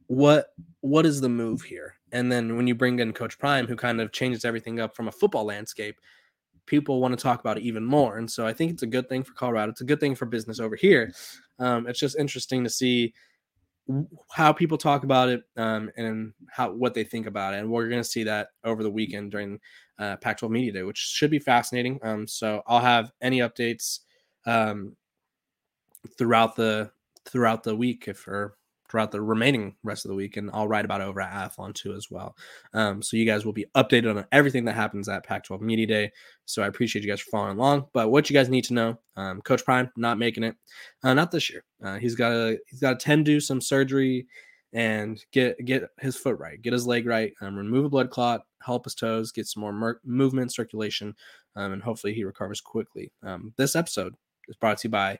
what 0.06 0.48
what 0.80 1.06
is 1.06 1.20
the 1.20 1.28
move 1.28 1.62
here? 1.62 1.94
And 2.12 2.32
then 2.32 2.56
when 2.56 2.66
you 2.66 2.74
bring 2.74 2.98
in 3.00 3.12
Coach 3.12 3.38
Prime, 3.38 3.66
who 3.66 3.76
kind 3.76 4.00
of 4.00 4.12
changes 4.12 4.44
everything 4.44 4.80
up 4.80 4.96
from 4.96 5.08
a 5.08 5.12
football 5.12 5.44
landscape, 5.44 5.96
people 6.68 7.00
want 7.00 7.16
to 7.16 7.22
talk 7.22 7.40
about 7.40 7.56
it 7.56 7.64
even 7.64 7.84
more. 7.84 8.18
And 8.18 8.30
so 8.30 8.46
I 8.46 8.52
think 8.52 8.70
it's 8.70 8.82
a 8.82 8.86
good 8.86 9.08
thing 9.08 9.24
for 9.24 9.32
Colorado. 9.32 9.72
It's 9.72 9.80
a 9.80 9.84
good 9.84 10.00
thing 10.00 10.14
for 10.14 10.26
business 10.26 10.60
over 10.60 10.76
here. 10.76 11.12
Um, 11.58 11.86
it's 11.86 11.98
just 11.98 12.18
interesting 12.18 12.62
to 12.62 12.70
see 12.70 13.14
how 14.30 14.52
people 14.52 14.76
talk 14.76 15.02
about 15.02 15.30
it 15.30 15.42
um, 15.56 15.90
and 15.96 16.34
how 16.50 16.70
what 16.72 16.92
they 16.92 17.04
think 17.04 17.26
about 17.26 17.54
it. 17.54 17.60
And 17.60 17.70
we're 17.70 17.88
going 17.88 18.02
to 18.02 18.08
see 18.08 18.22
that 18.24 18.48
over 18.64 18.82
the 18.82 18.90
weekend 18.90 19.30
during 19.30 19.58
uh, 19.98 20.16
Pac-12 20.16 20.50
Media 20.50 20.72
Day, 20.72 20.82
which 20.82 20.98
should 20.98 21.30
be 21.30 21.38
fascinating. 21.38 21.98
Um, 22.02 22.26
so 22.26 22.62
I'll 22.66 22.80
have 22.80 23.10
any 23.22 23.38
updates 23.38 24.00
um, 24.44 24.94
throughout 26.18 26.54
the 26.54 26.90
throughout 27.24 27.62
the 27.62 27.76
week 27.76 28.08
if 28.08 28.28
or 28.28 28.57
throughout 28.88 29.10
the 29.10 29.20
remaining 29.20 29.76
rest 29.82 30.04
of 30.04 30.08
the 30.08 30.14
week, 30.14 30.36
and 30.36 30.50
I'll 30.52 30.68
write 30.68 30.84
about 30.84 31.00
it 31.00 31.04
over 31.04 31.20
at 31.20 31.32
Athlon 31.32 31.74
too 31.74 31.94
as 31.94 32.10
well. 32.10 32.36
Um, 32.72 33.02
so 33.02 33.16
you 33.16 33.26
guys 33.26 33.44
will 33.44 33.52
be 33.52 33.66
updated 33.76 34.16
on 34.16 34.24
everything 34.32 34.64
that 34.64 34.74
happens 34.74 35.08
at 35.08 35.24
Pac-12 35.24 35.60
Media 35.60 35.86
Day. 35.86 36.12
So 36.44 36.62
I 36.62 36.66
appreciate 36.66 37.04
you 37.04 37.10
guys 37.10 37.20
for 37.20 37.30
following 37.30 37.58
along. 37.58 37.86
But 37.92 38.10
what 38.10 38.28
you 38.30 38.34
guys 38.34 38.48
need 38.48 38.64
to 38.64 38.74
know, 38.74 38.98
um, 39.16 39.40
Coach 39.42 39.64
Prime 39.64 39.90
not 39.96 40.18
making 40.18 40.44
it, 40.44 40.56
uh, 41.02 41.14
not 41.14 41.30
this 41.30 41.50
year. 41.50 41.64
Uh, 41.82 41.98
he's 41.98 42.14
got 42.14 42.30
to 42.30 42.58
he's 42.66 42.80
got 42.80 42.98
to 42.98 43.04
tend 43.04 43.26
to 43.26 43.40
some 43.40 43.60
surgery 43.60 44.26
and 44.72 45.24
get 45.32 45.64
get 45.64 45.84
his 46.00 46.16
foot 46.16 46.38
right, 46.38 46.60
get 46.60 46.72
his 46.72 46.86
leg 46.86 47.06
right, 47.06 47.32
um, 47.40 47.56
remove 47.56 47.86
a 47.86 47.88
blood 47.88 48.10
clot, 48.10 48.42
help 48.62 48.84
his 48.84 48.94
toes, 48.94 49.32
get 49.32 49.46
some 49.46 49.60
more 49.60 49.72
mer- 49.72 50.00
movement, 50.04 50.52
circulation, 50.52 51.14
um, 51.56 51.72
and 51.72 51.82
hopefully 51.82 52.12
he 52.12 52.24
recovers 52.24 52.60
quickly. 52.60 53.12
Um, 53.22 53.52
this 53.56 53.76
episode 53.76 54.14
is 54.48 54.56
brought 54.56 54.78
to 54.78 54.88
you 54.88 54.92
by 54.92 55.18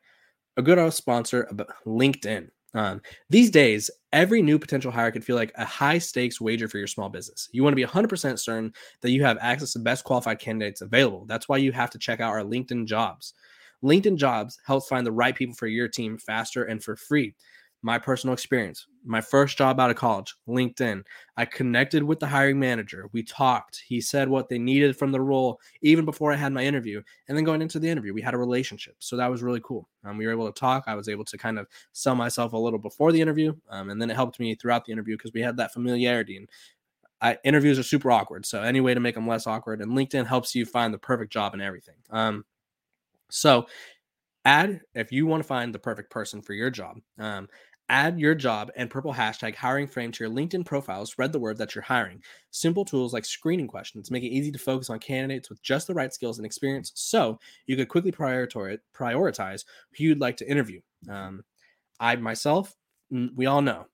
a 0.57 0.63
good 0.63 0.79
old 0.79 0.93
sponsor, 0.93 1.49
LinkedIn. 1.87 2.49
Um, 2.75 3.01
these 3.31 3.51
days, 3.51 3.91
every 4.13 4.43
new 4.43 4.59
potential 4.59 4.91
hire 4.91 5.11
could 5.11 5.25
feel 5.25 5.37
like 5.37 5.53
a 5.57 5.65
high 5.65 5.99
stakes 5.99 6.41
wager 6.41 6.69
for 6.69 6.79
your 6.79 6.87
small 6.87 7.09
business. 7.09 7.49
You 7.53 7.63
want 7.63 7.73
to 7.73 7.77
be 7.77 7.85
100% 7.85 8.39
certain 8.39 8.73
that 9.01 9.11
you 9.11 9.25
have 9.25 9.39
access 9.41 9.73
to 9.73 9.79
best 9.79 10.05
qualified 10.05 10.39
candidates 10.39 10.81
available. 10.81 11.25
That's 11.27 11.49
why 11.49 11.57
you 11.59 11.73
have 11.73 11.91
to 11.91 11.99
check 11.99 12.21
out 12.21 12.31
our 12.31 12.43
LinkedIn 12.43 12.87
jobs. 12.87 13.35
LinkedIn 13.83 14.17
jobs 14.17 14.59
helps 14.67 14.89
find 14.89 15.07
the 15.07 15.13
right 15.13 15.35
people 15.35 15.55
for 15.55 15.67
your 15.67 15.89
team 15.89 16.19
faster 16.19 16.65
and 16.65 16.83
for 16.83 16.97
free 16.97 17.35
my 17.83 17.99
personal 17.99 18.35
experience. 18.35 18.87
My 19.05 19.21
first 19.21 19.57
job 19.57 19.79
out 19.79 19.91
of 19.91 19.97
college, 19.97 20.35
LinkedIn. 20.49 21.05
I 21.37 21.45
connected 21.45 22.03
with 22.03 22.19
the 22.19 22.27
hiring 22.27 22.59
manager. 22.59 23.09
We 23.13 23.23
talked. 23.23 23.83
He 23.87 24.01
said 24.01 24.29
what 24.29 24.49
they 24.49 24.59
needed 24.59 24.97
from 24.97 25.13
the 25.13 25.21
role 25.21 25.61
even 25.81 26.05
before 26.05 26.33
I 26.33 26.37
had 26.37 26.53
my 26.53 26.65
interview. 26.65 27.01
And 27.29 27.37
then 27.37 27.45
going 27.45 27.63
into 27.63 27.79
the 27.79 27.89
interview, 27.89 28.13
we 28.13 28.21
had 28.21 28.35
a 28.35 28.39
relationship. 28.39 28.97
So 28.99 29.17
that 29.17 29.31
was 29.31 29.43
really 29.43 29.61
cool. 29.63 29.89
Um, 30.05 30.19
we 30.19 30.27
were 30.27 30.33
able 30.33 30.51
to 30.51 30.59
talk. 30.59 30.85
I 30.87 30.97
was 30.97 31.09
able 31.09 31.25
to 31.27 31.39
kind 31.39 31.59
of 31.59 31.69
sell 31.93 32.17
myself 32.17 32.53
a 32.53 32.59
little 32.59 32.81
before 32.81 33.13
the 33.13 33.21
interview. 33.21 33.55
Um, 33.71 33.91
and 33.91 34.03
then 34.03 34.11
it 34.11 34.15
helped 34.15 34.41
me 34.41 34.55
throughout 34.57 34.85
the 34.85 34.93
interview 34.93 35.17
because 35.17 35.33
we 35.33 35.41
had 35.41 35.57
that 35.59 35.73
familiarity. 35.73 36.37
And 36.37 36.49
I, 37.21 37.39
interviews 37.45 37.79
are 37.79 37.85
super 37.85 38.11
awkward. 38.11 38.45
So 38.45 38.63
any 38.63 38.81
way 38.81 38.95
to 38.95 39.01
make 39.01 39.15
them 39.15 39.29
less 39.29 39.47
awkward. 39.47 39.81
And 39.81 39.93
LinkedIn 39.93 40.27
helps 40.27 40.55
you 40.55 40.67
find 40.67 40.93
the 40.93 40.99
perfect 40.99 41.33
job 41.33 41.53
and 41.53 41.63
everything. 41.63 41.97
Um, 42.11 42.45
so 43.31 43.67
add 44.45 44.81
if 44.95 45.13
you 45.13 45.27
want 45.27 45.43
to 45.43 45.47
find 45.47 45.75
the 45.75 45.79
perfect 45.79 46.11
person 46.11 46.41
for 46.41 46.55
your 46.55 46.71
job 46.71 46.99
um, 47.19 47.49
Add 47.91 48.21
your 48.21 48.35
job 48.35 48.71
and 48.77 48.91
purple 48.91 49.15
hashtag 49.15 49.55
hiring 49.55 49.87
frame 49.87 50.13
to 50.13 50.25
your 50.25 50.33
LinkedIn 50.33 50.67
profile. 50.67 51.07
Spread 51.07 51.33
the 51.33 51.39
word 51.39 51.57
that 51.59 51.75
you're 51.75 51.83
hiring. 51.83 52.23
Simple 52.51 52.85
tools 52.85 53.15
like 53.15 53.25
screening 53.25 53.67
questions 53.67 54.11
make 54.11 54.23
it 54.23 54.29
easy 54.29 54.53
to 54.53 54.59
focus 54.59 54.91
on 54.91 54.99
candidates 54.99 55.49
with 55.49 55.63
just 55.63 55.87
the 55.87 55.95
right 55.95 56.13
skills 56.13 56.39
and 56.39 56.45
experience 56.45 56.93
so 56.95 57.39
you 57.67 57.77
could 57.77 57.89
quickly 57.89 58.13
prioritize 58.13 59.65
who 59.97 60.05
you'd 60.05 60.21
like 60.21 60.37
to 60.37 60.51
interview. 60.51 60.81
Um, 61.09 61.45
I 61.99 62.17
myself, 62.17 62.75
we 63.11 63.47
all 63.47 63.63
know 63.63 63.87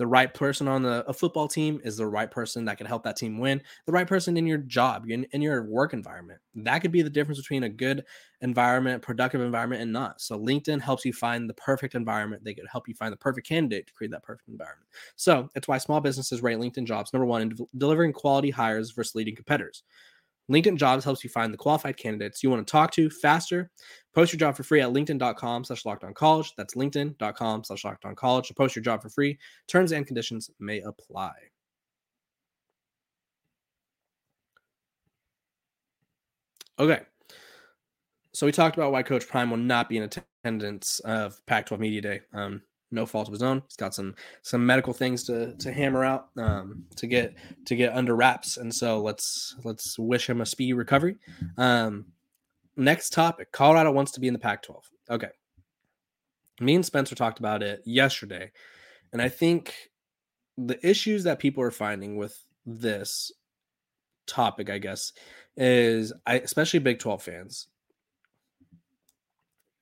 the 0.00 0.06
right 0.06 0.32
person 0.32 0.66
on 0.66 0.80
the 0.80 1.04
a 1.06 1.12
football 1.12 1.46
team 1.46 1.78
is 1.84 1.98
the 1.98 2.06
right 2.06 2.30
person 2.30 2.64
that 2.64 2.78
can 2.78 2.86
help 2.86 3.02
that 3.02 3.18
team 3.18 3.36
win 3.36 3.60
the 3.84 3.92
right 3.92 4.06
person 4.06 4.38
in 4.38 4.46
your 4.46 4.56
job 4.56 5.04
in, 5.06 5.24
in 5.32 5.42
your 5.42 5.62
work 5.64 5.92
environment. 5.92 6.40
That 6.54 6.78
could 6.78 6.90
be 6.90 7.02
the 7.02 7.10
difference 7.10 7.38
between 7.38 7.64
a 7.64 7.68
good 7.68 8.06
environment 8.40 9.02
productive 9.02 9.42
environment 9.42 9.82
and 9.82 9.92
not. 9.92 10.22
So 10.22 10.38
linkedin 10.38 10.80
helps 10.80 11.04
you 11.04 11.12
find 11.12 11.50
the 11.50 11.54
perfect 11.54 11.94
environment. 11.94 12.42
They 12.42 12.54
could 12.54 12.64
help 12.72 12.88
you 12.88 12.94
find 12.94 13.12
the 13.12 13.18
perfect 13.18 13.46
candidate 13.46 13.88
to 13.88 13.92
create 13.92 14.10
that 14.12 14.22
perfect 14.22 14.48
environment. 14.48 14.88
So 15.16 15.50
it's 15.54 15.68
why 15.68 15.76
small 15.76 16.00
businesses 16.00 16.42
rate 16.42 16.56
linkedin 16.56 16.86
jobs 16.86 17.12
number 17.12 17.26
one 17.26 17.42
in 17.42 17.48
de- 17.50 17.66
delivering 17.76 18.14
quality 18.14 18.48
hires 18.48 18.92
versus 18.92 19.14
leading 19.14 19.36
competitors 19.36 19.82
LinkedIn 20.50 20.76
Jobs 20.76 21.04
helps 21.04 21.22
you 21.22 21.30
find 21.30 21.52
the 21.52 21.58
qualified 21.58 21.96
candidates 21.96 22.42
you 22.42 22.50
want 22.50 22.66
to 22.66 22.70
talk 22.70 22.90
to 22.92 23.08
faster. 23.08 23.70
Post 24.14 24.32
your 24.32 24.38
job 24.38 24.56
for 24.56 24.64
free 24.64 24.80
at 24.80 24.90
linkedin.com 24.90 25.64
slash 25.64 25.84
lockdown 25.84 26.14
college. 26.14 26.52
That's 26.56 26.74
linkedin.com 26.74 27.64
slash 27.64 27.82
lockdown 27.84 28.16
college 28.16 28.48
to 28.48 28.54
post 28.54 28.74
your 28.74 28.82
job 28.82 29.02
for 29.02 29.08
free. 29.08 29.38
Terms 29.68 29.92
and 29.92 30.06
conditions 30.06 30.50
may 30.58 30.80
apply. 30.80 31.32
Okay. 36.78 37.00
So 38.32 38.46
we 38.46 38.52
talked 38.52 38.76
about 38.76 38.90
why 38.90 39.02
Coach 39.02 39.28
Prime 39.28 39.50
will 39.50 39.58
not 39.58 39.88
be 39.88 39.98
in 39.98 40.04
attendance 40.04 41.00
of 41.00 41.44
Pac-12 41.46 41.78
Media 41.78 42.00
Day. 42.00 42.20
Um, 42.32 42.62
no 42.90 43.06
fault 43.06 43.28
of 43.28 43.32
his 43.32 43.42
own. 43.42 43.62
He's 43.66 43.76
got 43.76 43.94
some 43.94 44.14
some 44.42 44.64
medical 44.64 44.92
things 44.92 45.24
to 45.24 45.54
to 45.56 45.72
hammer 45.72 46.04
out 46.04 46.28
um, 46.36 46.84
to 46.96 47.06
get 47.06 47.34
to 47.66 47.76
get 47.76 47.92
under 47.92 48.14
wraps, 48.14 48.56
and 48.56 48.74
so 48.74 49.00
let's 49.00 49.56
let's 49.64 49.98
wish 49.98 50.28
him 50.28 50.40
a 50.40 50.46
speedy 50.46 50.72
recovery. 50.72 51.16
Um, 51.56 52.06
next 52.76 53.10
topic: 53.10 53.52
Colorado 53.52 53.92
wants 53.92 54.12
to 54.12 54.20
be 54.20 54.26
in 54.26 54.32
the 54.32 54.38
Pac-12. 54.38 54.82
Okay, 55.10 55.30
me 56.60 56.74
and 56.74 56.84
Spencer 56.84 57.14
talked 57.14 57.38
about 57.38 57.62
it 57.62 57.82
yesterday, 57.84 58.50
and 59.12 59.22
I 59.22 59.28
think 59.28 59.74
the 60.56 60.84
issues 60.86 61.24
that 61.24 61.38
people 61.38 61.62
are 61.62 61.70
finding 61.70 62.16
with 62.16 62.38
this 62.66 63.32
topic, 64.26 64.70
I 64.70 64.78
guess, 64.78 65.12
is 65.56 66.12
I 66.26 66.38
especially 66.38 66.80
Big 66.80 66.98
12 66.98 67.22
fans 67.22 67.68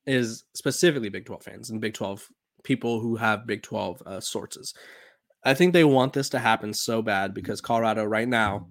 is 0.06 0.44
specifically 0.54 1.10
Big 1.10 1.26
12 1.26 1.42
fans 1.42 1.70
and 1.70 1.80
Big 1.80 1.94
12 1.94 2.28
people 2.62 3.00
who 3.00 3.16
have 3.16 3.46
Big 3.46 3.62
12 3.62 4.02
uh, 4.06 4.20
sources. 4.20 4.74
I 5.44 5.54
think 5.54 5.72
they 5.72 5.84
want 5.84 6.12
this 6.12 6.28
to 6.30 6.38
happen 6.38 6.74
so 6.74 7.00
bad 7.00 7.32
because 7.32 7.60
Colorado 7.60 8.04
right 8.04 8.28
now, 8.28 8.68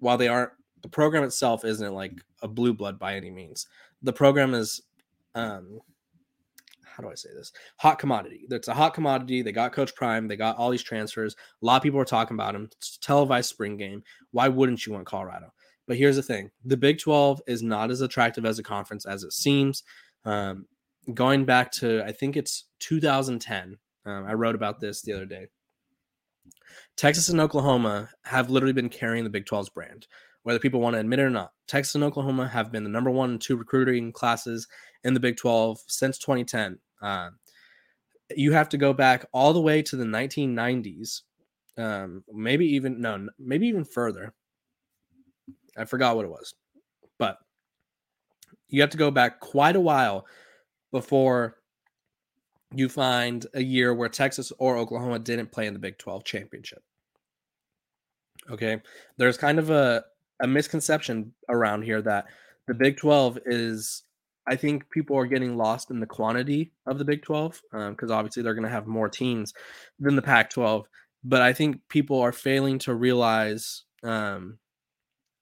while 0.00 0.18
they 0.18 0.28
aren't 0.28 0.52
the 0.82 0.88
program 0.88 1.24
itself 1.24 1.64
isn't 1.64 1.94
like 1.94 2.12
a 2.42 2.48
blue 2.48 2.74
blood 2.74 2.98
by 2.98 3.14
any 3.14 3.30
means. 3.30 3.66
The 4.02 4.12
program 4.12 4.52
is 4.52 4.82
um 5.34 5.80
how 6.84 7.02
do 7.02 7.10
I 7.10 7.14
say 7.14 7.30
this? 7.34 7.50
Hot 7.78 7.98
commodity. 7.98 8.46
It's 8.48 8.68
a 8.68 8.74
hot 8.74 8.94
commodity. 8.94 9.42
They 9.42 9.50
got 9.50 9.72
Coach 9.72 9.96
Prime. 9.96 10.28
They 10.28 10.36
got 10.36 10.56
all 10.56 10.70
these 10.70 10.82
transfers. 10.82 11.34
A 11.34 11.66
lot 11.66 11.78
of 11.78 11.82
people 11.82 11.98
are 11.98 12.04
talking 12.04 12.36
about 12.36 12.54
him. 12.54 12.68
It's 12.76 12.98
televised 12.98 13.48
spring 13.48 13.76
game. 13.76 14.04
Why 14.30 14.46
wouldn't 14.46 14.86
you 14.86 14.92
want 14.92 15.06
Colorado? 15.06 15.52
But 15.88 15.96
here's 15.96 16.16
the 16.16 16.22
thing: 16.22 16.50
the 16.64 16.76
Big 16.76 16.98
12 16.98 17.40
is 17.46 17.62
not 17.62 17.90
as 17.90 18.00
attractive 18.00 18.44
as 18.44 18.58
a 18.58 18.62
conference 18.62 19.06
as 19.06 19.24
it 19.24 19.32
seems. 19.32 19.82
Um, 20.24 20.66
going 21.12 21.44
back 21.44 21.70
to 21.72 22.02
I 22.04 22.12
think 22.12 22.36
it's 22.36 22.64
2010. 22.80 23.78
Um, 24.06 24.26
I 24.26 24.34
wrote 24.34 24.54
about 24.54 24.80
this 24.80 25.02
the 25.02 25.12
other 25.12 25.26
day. 25.26 25.46
Texas 26.96 27.28
and 27.28 27.40
Oklahoma 27.40 28.10
have 28.24 28.50
literally 28.50 28.72
been 28.72 28.88
carrying 28.88 29.24
the 29.24 29.30
Big 29.30 29.46
12's 29.46 29.70
brand, 29.70 30.06
whether 30.42 30.58
people 30.58 30.80
want 30.80 30.94
to 30.94 31.00
admit 31.00 31.18
it 31.18 31.22
or 31.22 31.30
not. 31.30 31.52
Texas 31.66 31.94
and 31.94 32.04
Oklahoma 32.04 32.48
have 32.48 32.70
been 32.70 32.84
the 32.84 32.90
number 32.90 33.10
one 33.10 33.30
and 33.30 33.40
two 33.40 33.56
recruiting 33.56 34.12
classes 34.12 34.68
in 35.02 35.14
the 35.14 35.20
Big 35.20 35.36
12 35.36 35.78
since 35.86 36.18
2010. 36.18 36.78
Uh, 37.02 37.30
you 38.36 38.52
have 38.52 38.68
to 38.70 38.78
go 38.78 38.92
back 38.92 39.26
all 39.32 39.52
the 39.52 39.60
way 39.60 39.82
to 39.82 39.96
the 39.96 40.04
1990s, 40.04 41.22
um, 41.76 42.24
maybe 42.32 42.66
even 42.66 43.00
no, 43.00 43.28
maybe 43.38 43.66
even 43.66 43.84
further. 43.84 44.34
I 45.76 45.84
forgot 45.84 46.16
what 46.16 46.24
it 46.24 46.30
was, 46.30 46.54
but 47.18 47.38
you 48.68 48.80
have 48.80 48.90
to 48.90 48.96
go 48.96 49.10
back 49.10 49.40
quite 49.40 49.76
a 49.76 49.80
while 49.80 50.26
before 50.94 51.56
you 52.72 52.88
find 52.88 53.48
a 53.52 53.60
year 53.60 53.92
where 53.92 54.08
Texas 54.08 54.52
or 54.58 54.76
Oklahoma 54.76 55.18
didn't 55.18 55.50
play 55.50 55.66
in 55.66 55.72
the 55.72 55.80
Big 55.80 55.98
12 55.98 56.22
championship. 56.22 56.84
Okay. 58.48 58.80
There's 59.16 59.36
kind 59.36 59.58
of 59.58 59.70
a, 59.70 60.04
a 60.40 60.46
misconception 60.46 61.32
around 61.48 61.82
here 61.82 62.00
that 62.02 62.26
the 62.68 62.74
Big 62.74 62.96
12 62.96 63.40
is, 63.44 64.04
I 64.46 64.54
think 64.54 64.88
people 64.90 65.18
are 65.18 65.26
getting 65.26 65.56
lost 65.56 65.90
in 65.90 65.98
the 65.98 66.06
quantity 66.06 66.70
of 66.86 66.98
the 66.98 67.04
Big 67.04 67.22
12 67.22 67.60
because 67.72 68.10
um, 68.10 68.16
obviously 68.16 68.44
they're 68.44 68.54
going 68.54 68.62
to 68.62 68.70
have 68.70 68.86
more 68.86 69.08
teams 69.08 69.52
than 69.98 70.14
the 70.14 70.22
Pac 70.22 70.48
12. 70.50 70.86
But 71.24 71.42
I 71.42 71.52
think 71.52 71.80
people 71.88 72.20
are 72.20 72.30
failing 72.30 72.78
to 72.80 72.94
realize 72.94 73.82
um, 74.04 74.58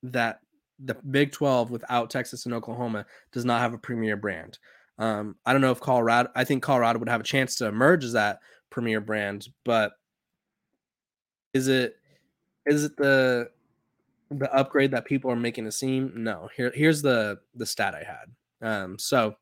that 0.03 0.41
the 0.83 0.95
Big 0.95 1.31
12 1.31 1.71
without 1.71 2.09
Texas 2.09 2.47
and 2.47 2.55
Oklahoma 2.55 3.05
does 3.33 3.45
not 3.45 3.61
have 3.61 3.75
a 3.75 3.79
premier 3.79 4.17
brand. 4.17 4.59
Um, 5.03 5.35
I 5.45 5.53
don't 5.53 5.63
know 5.63 5.73
if 5.73 5.81
Colorado, 5.81 6.31
I 6.37 6.45
think 6.45 6.63
Colorado 6.63 7.01
would 7.01 7.09
have 7.09 7.21
a 7.21 7.25
chance 7.25 7.57
to 7.57 7.67
emerge 7.67 8.05
as 8.05 8.13
that 8.13 8.39
premier 8.71 9.01
brand, 9.01 9.49
but 9.65 9.95
is 11.53 11.67
it 11.67 11.97
is 12.67 12.85
it 12.85 12.97
the 12.97 13.51
the 14.31 14.55
upgrade 14.55 14.93
that 14.93 15.05
people 15.05 15.29
are 15.33 15.37
making 15.37 15.67
it 15.67 15.73
seem? 15.73 16.13
No. 16.15 16.49
Here 16.57 16.73
here's 16.73 17.03
the 17.03 17.41
the 17.57 17.67
stat 17.67 17.97
I 17.97 18.05
had. 18.05 18.71
Um, 18.71 18.97
so 18.97 19.35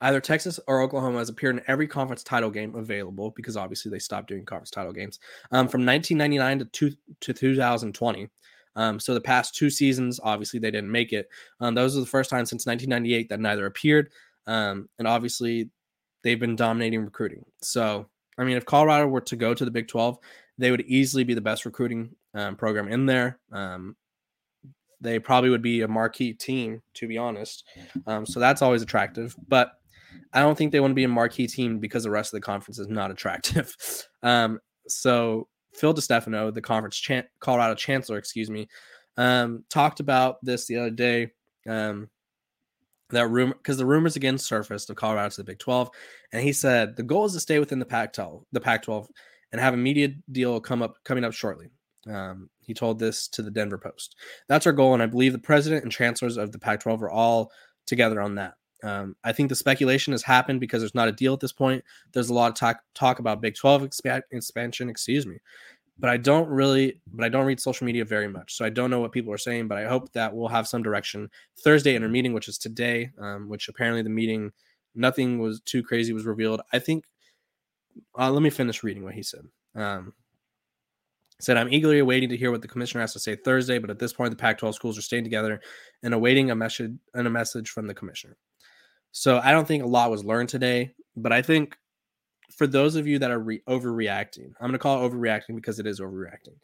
either 0.00 0.20
Texas 0.20 0.60
or 0.68 0.80
Oklahoma 0.80 1.18
has 1.18 1.28
appeared 1.28 1.56
in 1.56 1.64
every 1.66 1.88
conference 1.88 2.22
title 2.22 2.50
game 2.50 2.76
available 2.76 3.32
because 3.32 3.56
obviously 3.56 3.90
they 3.90 3.98
stopped 3.98 4.28
doing 4.28 4.44
conference 4.44 4.70
title 4.70 4.92
games 4.92 5.18
um, 5.50 5.66
from 5.66 5.84
1999 5.84 6.60
to, 6.60 6.64
two, 6.66 6.96
to 7.18 7.32
2020. 7.32 8.28
Um, 8.76 9.00
so 9.00 9.14
the 9.14 9.20
past 9.20 9.54
two 9.54 9.70
seasons, 9.70 10.20
obviously 10.22 10.60
they 10.60 10.70
didn't 10.70 10.90
make 10.90 11.12
it. 11.12 11.28
Um, 11.60 11.74
those 11.74 11.96
are 11.96 12.00
the 12.00 12.06
first 12.06 12.30
time 12.30 12.46
since 12.46 12.66
1998 12.66 13.28
that 13.28 13.40
neither 13.40 13.66
appeared, 13.66 14.10
um, 14.46 14.88
and 14.98 15.08
obviously 15.08 15.70
they've 16.22 16.40
been 16.40 16.56
dominating 16.56 17.04
recruiting. 17.04 17.44
So 17.62 18.06
I 18.38 18.44
mean, 18.44 18.56
if 18.56 18.64
Colorado 18.64 19.06
were 19.06 19.20
to 19.22 19.36
go 19.36 19.54
to 19.54 19.64
the 19.64 19.70
Big 19.70 19.88
12, 19.88 20.18
they 20.58 20.70
would 20.70 20.82
easily 20.82 21.24
be 21.24 21.34
the 21.34 21.40
best 21.40 21.64
recruiting 21.64 22.14
um, 22.34 22.56
program 22.56 22.88
in 22.88 23.06
there. 23.06 23.38
Um, 23.52 23.96
they 25.00 25.18
probably 25.18 25.50
would 25.50 25.62
be 25.62 25.80
a 25.80 25.88
marquee 25.88 26.32
team, 26.34 26.82
to 26.94 27.08
be 27.08 27.18
honest. 27.18 27.64
Um, 28.06 28.26
so 28.26 28.38
that's 28.40 28.62
always 28.62 28.82
attractive, 28.82 29.34
but. 29.48 29.72
I 30.32 30.40
don't 30.40 30.58
think 30.58 30.72
they 30.72 30.80
want 30.80 30.90
to 30.90 30.96
be 30.96 31.04
a 31.04 31.08
marquee 31.08 31.46
team 31.46 31.78
because 31.78 32.02
the 32.02 32.10
rest 32.10 32.32
of 32.32 32.38
the 32.38 32.44
conference 32.44 32.80
is 32.80 32.88
not 32.88 33.12
attractive. 33.12 33.76
so 34.88 35.48
Phil 35.72 35.94
DiStefano, 35.94 36.52
the 36.52 36.60
conference 36.60 36.96
chan- 36.96 37.28
Colorado 37.40 37.74
chancellor, 37.74 38.18
excuse 38.18 38.50
me, 38.50 38.68
um, 39.16 39.64
talked 39.70 40.00
about 40.00 40.36
this 40.42 40.66
the 40.66 40.76
other 40.76 40.90
day. 40.90 41.32
Um, 41.68 42.08
that 43.10 43.28
rumor 43.28 43.54
because 43.54 43.76
the 43.76 43.86
rumors 43.86 44.16
again 44.16 44.38
surfaced 44.38 44.88
of 44.90 44.96
Colorado 44.96 45.30
to 45.30 45.36
the 45.38 45.44
Big 45.44 45.58
12, 45.58 45.90
and 46.32 46.42
he 46.42 46.52
said 46.52 46.96
the 46.96 47.02
goal 47.02 47.26
is 47.26 47.32
to 47.34 47.40
stay 47.40 47.58
within 47.58 47.78
the 47.78 47.84
Pac-12, 47.84 48.44
the 48.52 48.60
Pac-12, 48.60 49.08
and 49.52 49.60
have 49.60 49.74
a 49.74 49.76
media 49.76 50.08
deal 50.30 50.60
come 50.60 50.82
up 50.82 50.94
coming 51.04 51.24
up 51.24 51.32
shortly. 51.32 51.68
Um, 52.08 52.48
he 52.60 52.72
told 52.72 52.98
this 52.98 53.28
to 53.28 53.42
the 53.42 53.50
Denver 53.50 53.78
Post. 53.78 54.16
That's 54.48 54.66
our 54.66 54.72
goal, 54.72 54.94
and 54.94 55.02
I 55.02 55.06
believe 55.06 55.32
the 55.32 55.38
president 55.38 55.82
and 55.82 55.92
chancellors 55.92 56.36
of 56.36 56.52
the 56.52 56.58
Pac-12 56.58 57.02
are 57.02 57.10
all 57.10 57.52
together 57.86 58.20
on 58.20 58.36
that. 58.36 58.54
Um, 58.82 59.16
I 59.24 59.32
think 59.32 59.48
the 59.48 59.54
speculation 59.54 60.12
has 60.12 60.22
happened 60.22 60.60
because 60.60 60.80
there's 60.80 60.94
not 60.94 61.08
a 61.08 61.12
deal 61.12 61.34
at 61.34 61.40
this 61.40 61.52
point. 61.52 61.84
There's 62.12 62.30
a 62.30 62.34
lot 62.34 62.48
of 62.48 62.54
talk 62.56 62.80
talk 62.94 63.18
about 63.18 63.40
Big 63.40 63.54
12 63.54 63.82
expa- 63.82 64.22
expansion, 64.30 64.88
excuse 64.88 65.26
me, 65.26 65.38
but 65.98 66.10
I 66.10 66.16
don't 66.16 66.48
really, 66.48 67.00
but 67.12 67.24
I 67.24 67.28
don't 67.28 67.46
read 67.46 67.60
social 67.60 67.84
media 67.84 68.04
very 68.04 68.28
much, 68.28 68.54
so 68.54 68.64
I 68.64 68.70
don't 68.70 68.90
know 68.90 69.00
what 69.00 69.12
people 69.12 69.32
are 69.32 69.38
saying. 69.38 69.68
But 69.68 69.78
I 69.78 69.84
hope 69.84 70.12
that 70.12 70.34
we'll 70.34 70.48
have 70.48 70.66
some 70.66 70.82
direction 70.82 71.30
Thursday 71.62 71.94
in 71.94 72.02
our 72.02 72.08
meeting, 72.08 72.32
which 72.32 72.48
is 72.48 72.58
today. 72.58 73.10
Um, 73.18 73.48
which 73.48 73.68
apparently 73.68 74.02
the 74.02 74.10
meeting, 74.10 74.52
nothing 74.94 75.38
was 75.38 75.60
too 75.60 75.82
crazy 75.82 76.12
was 76.12 76.26
revealed. 76.26 76.62
I 76.72 76.78
think. 76.78 77.04
Uh, 78.18 78.30
let 78.30 78.42
me 78.42 78.50
finish 78.50 78.82
reading 78.82 79.04
what 79.04 79.14
he 79.14 79.22
said. 79.22 79.42
Um, 79.74 80.14
said, 81.40 81.56
I'm 81.56 81.72
eagerly 81.72 81.98
awaiting 81.98 82.28
to 82.28 82.36
hear 82.36 82.50
what 82.50 82.62
the 82.62 82.68
commissioner 82.68 83.00
has 83.00 83.12
to 83.14 83.18
say 83.18 83.36
Thursday, 83.36 83.78
but 83.78 83.90
at 83.90 83.98
this 83.98 84.12
point, 84.12 84.30
the 84.30 84.36
Pac 84.36 84.58
12 84.58 84.74
schools 84.74 84.98
are 84.98 85.02
staying 85.02 85.24
together 85.24 85.60
and 86.02 86.14
awaiting 86.14 86.50
a 86.50 86.54
message 86.54 86.92
and 87.14 87.26
a 87.26 87.30
message 87.30 87.70
from 87.70 87.86
the 87.86 87.94
commissioner. 87.94 88.36
So 89.12 89.40
I 89.42 89.52
don't 89.52 89.66
think 89.66 89.82
a 89.82 89.86
lot 89.86 90.10
was 90.10 90.24
learned 90.24 90.48
today, 90.48 90.92
but 91.16 91.32
I 91.32 91.42
think 91.42 91.76
for 92.56 92.66
those 92.66 92.96
of 92.96 93.06
you 93.06 93.18
that 93.18 93.30
are 93.30 93.38
re- 93.38 93.62
overreacting, 93.68 94.52
I'm 94.60 94.68
going 94.68 94.72
to 94.72 94.78
call 94.78 95.04
it 95.04 95.10
overreacting 95.10 95.56
because 95.56 95.78
it 95.78 95.86
is 95.86 96.00
overreacting. 96.00 96.56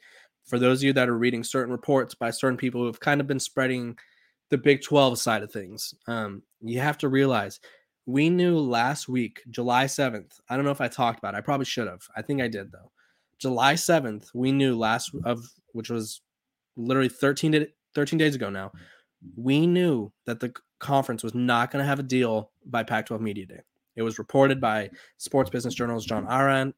For 0.45 0.59
those 0.59 0.81
of 0.81 0.85
you 0.85 0.93
that 0.93 1.09
are 1.09 1.19
reading 1.19 1.43
certain 1.43 1.73
reports 1.73 2.15
by 2.15 2.31
certain 2.31 2.57
people 2.57 2.81
who 2.81 2.87
have 2.87 3.01
kind 3.01 3.21
of 3.21 3.27
been 3.27 3.41
spreading 3.41 3.97
the 4.51 4.59
Big 4.59 4.83
12 4.83 5.19
side 5.19 5.43
of 5.43 5.51
things, 5.51 5.93
um, 6.07 6.43
you 6.61 6.81
have 6.81 6.99
to 6.99 7.09
realize 7.09 7.61
we 8.07 8.31
knew 8.31 8.59
last 8.59 9.09
week, 9.09 9.43
July 9.51 9.87
7th. 9.87 10.39
I 10.49 10.55
don't 10.55 10.65
know 10.65 10.71
if 10.71 10.81
I 10.81 10.89
talked 10.89 11.19
about 11.19 11.35
it. 11.35 11.39
I 11.39 11.41
probably 11.41 11.67
should 11.67 11.89
have. 11.89 12.03
I 12.17 12.23
think 12.23 12.41
I 12.41 12.49
did 12.49 12.71
though. 12.71 12.93
July 13.39 13.75
7th, 13.75 14.29
we 14.35 14.53
knew 14.53 14.79
last 14.79 15.11
of 15.25 15.45
which 15.73 15.91
was 15.91 16.23
literally 16.77 17.09
13, 17.09 17.67
13 17.95 18.19
days 18.19 18.35
ago 18.35 18.49
now. 18.49 18.71
We 19.37 19.67
knew 19.67 20.13
that 20.27 20.41
the 20.41 20.55
conference 20.79 21.23
was 21.23 21.35
not 21.35 21.71
going 21.71 21.83
to 21.83 21.89
have 21.89 21.99
a 21.99 22.05
deal 22.05 22.51
by 22.67 22.83
Pac 22.83 23.07
12 23.07 23.23
Media 23.23 23.47
Day. 23.47 23.61
It 23.97 24.03
was 24.03 24.19
reported 24.19 24.61
by 24.61 24.91
Sports 25.17 25.51
Business 25.51 25.75
Journal's 25.75 26.05
John 26.05 26.27
Ourand, 26.27 26.75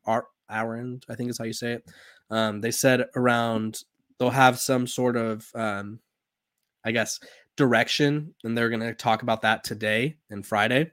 Ourand, 0.50 1.04
I 1.08 1.14
think 1.14 1.30
is 1.30 1.38
how 1.38 1.44
you 1.44 1.52
say 1.52 1.74
it. 1.74 1.84
Um, 2.30 2.60
they 2.60 2.70
said 2.70 3.04
around 3.16 3.82
they'll 4.18 4.30
have 4.30 4.58
some 4.58 4.86
sort 4.86 5.16
of, 5.16 5.48
um, 5.54 6.00
I 6.84 6.92
guess, 6.92 7.18
direction, 7.56 8.34
and 8.44 8.56
they're 8.56 8.68
going 8.68 8.80
to 8.80 8.94
talk 8.94 9.22
about 9.22 9.42
that 9.42 9.64
today 9.64 10.16
and 10.30 10.46
Friday. 10.46 10.92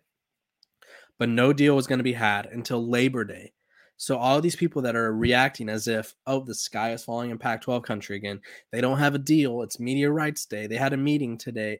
But 1.17 1.29
no 1.29 1.53
deal 1.53 1.75
was 1.75 1.87
going 1.87 1.99
to 1.99 2.03
be 2.03 2.13
had 2.13 2.47
until 2.47 2.87
Labor 2.87 3.23
Day. 3.23 3.53
So 3.97 4.17
all 4.17 4.41
these 4.41 4.57
people 4.57 4.81
that 4.81 4.95
are 4.95 5.13
reacting 5.13 5.69
as 5.69 5.87
if, 5.87 6.13
oh, 6.27 6.41
the 6.41 6.53
sky 6.53 6.91
is 6.91 7.03
falling 7.03 7.29
in 7.29 7.37
Pac-12 7.37 7.83
country 7.83 8.17
again. 8.17 8.41
They 8.71 8.81
don't 8.81 8.97
have 8.97 9.15
a 9.15 9.19
deal. 9.19 9.61
It's 9.61 9.79
media 9.79 10.11
rights 10.11 10.45
day. 10.45 10.67
They 10.67 10.75
had 10.75 10.91
a 10.91 10.97
meeting 10.97 11.37
today 11.37 11.79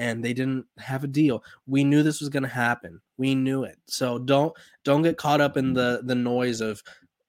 and 0.00 0.24
they 0.24 0.32
didn't 0.32 0.64
have 0.78 1.04
a 1.04 1.06
deal. 1.06 1.44
We 1.66 1.84
knew 1.84 2.02
this 2.02 2.20
was 2.20 2.30
going 2.30 2.42
to 2.42 2.48
happen. 2.48 3.02
We 3.18 3.34
knew 3.34 3.64
it. 3.64 3.76
So 3.86 4.18
don't 4.18 4.52
don't 4.82 5.02
get 5.02 5.18
caught 5.18 5.42
up 5.42 5.58
in 5.58 5.74
the 5.74 6.00
the 6.04 6.14
noise 6.14 6.62
of 6.62 6.82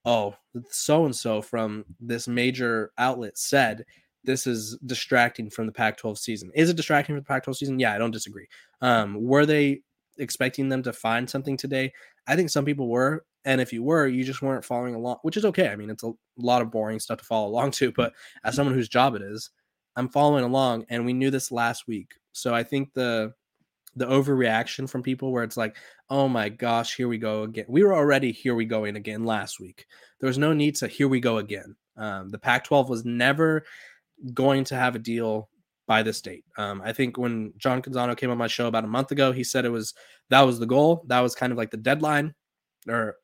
oh, 0.06 0.34
so 0.70 1.04
and 1.04 1.14
so 1.14 1.42
from 1.42 1.84
this 2.00 2.26
major 2.26 2.90
outlet 2.96 3.36
said 3.36 3.84
this 4.24 4.46
is 4.46 4.78
distracting 4.86 5.50
from 5.50 5.66
the 5.66 5.72
Pac-12 5.72 6.16
season. 6.16 6.50
Is 6.54 6.70
it 6.70 6.76
distracting 6.76 7.14
from 7.14 7.22
the 7.22 7.26
Pac-12 7.26 7.56
season? 7.56 7.78
Yeah, 7.78 7.92
I 7.92 7.98
don't 7.98 8.10
disagree. 8.12 8.46
Um, 8.80 9.20
were 9.20 9.44
they 9.44 9.82
expecting 10.16 10.68
them 10.68 10.82
to 10.84 10.92
find 10.92 11.28
something 11.28 11.56
today? 11.56 11.92
I 12.28 12.36
think 12.36 12.48
some 12.48 12.64
people 12.64 12.88
were, 12.88 13.24
and 13.44 13.60
if 13.60 13.72
you 13.72 13.82
were, 13.82 14.06
you 14.06 14.22
just 14.22 14.40
weren't 14.40 14.64
following 14.64 14.94
along, 14.94 15.18
which 15.22 15.36
is 15.36 15.44
okay. 15.46 15.68
I 15.70 15.76
mean, 15.76 15.90
it's 15.90 16.04
a 16.04 16.12
lot 16.38 16.62
of 16.62 16.70
boring 16.70 17.00
stuff 17.00 17.18
to 17.18 17.24
follow 17.24 17.48
along 17.48 17.72
to, 17.72 17.90
but 17.90 18.12
as 18.44 18.54
someone 18.54 18.76
whose 18.76 18.88
job 18.88 19.16
it 19.16 19.22
is, 19.22 19.50
I'm 19.96 20.08
following 20.08 20.44
along, 20.44 20.86
and 20.88 21.04
we 21.04 21.12
knew 21.12 21.30
this 21.30 21.50
last 21.50 21.88
week. 21.88 22.14
So 22.32 22.54
I 22.54 22.62
think 22.62 22.92
the 22.94 23.32
the 23.94 24.06
overreaction 24.06 24.88
from 24.88 25.02
people 25.02 25.32
where 25.32 25.44
it's 25.44 25.56
like, 25.56 25.76
oh 26.08 26.26
my 26.26 26.48
gosh, 26.48 26.96
here 26.96 27.08
we 27.08 27.18
go 27.18 27.42
again. 27.42 27.66
We 27.68 27.84
were 27.84 27.94
already 27.94 28.32
here 28.32 28.54
we 28.54 28.64
going 28.64 28.96
again 28.96 29.24
last 29.24 29.60
week. 29.60 29.86
There 30.18 30.28
was 30.28 30.38
no 30.38 30.52
need 30.52 30.76
to 30.76 30.88
here 30.88 31.08
we 31.08 31.20
go 31.20 31.38
again. 31.38 31.76
Um, 31.96 32.30
the 32.30 32.38
Pac 32.38 32.64
12 32.64 32.88
was 32.88 33.04
never 33.04 33.64
going 34.32 34.64
to 34.64 34.76
have 34.76 34.94
a 34.94 34.98
deal 34.98 35.50
by 35.86 36.02
this 36.02 36.20
date. 36.20 36.44
Um, 36.56 36.80
I 36.82 36.92
think 36.92 37.18
when 37.18 37.52
John 37.58 37.82
Canzano 37.82 38.16
came 38.16 38.30
on 38.30 38.38
my 38.38 38.46
show 38.46 38.66
about 38.66 38.84
a 38.84 38.88
month 38.88 39.10
ago, 39.10 39.32
he 39.32 39.44
said 39.44 39.64
it 39.64 39.70
was 39.70 39.94
that 40.30 40.42
was 40.42 40.58
the 40.58 40.66
goal. 40.66 41.04
That 41.08 41.20
was 41.20 41.34
kind 41.34 41.52
of 41.52 41.58
like 41.58 41.70
the 41.70 41.76
deadline 41.76 42.34
or 42.88 43.16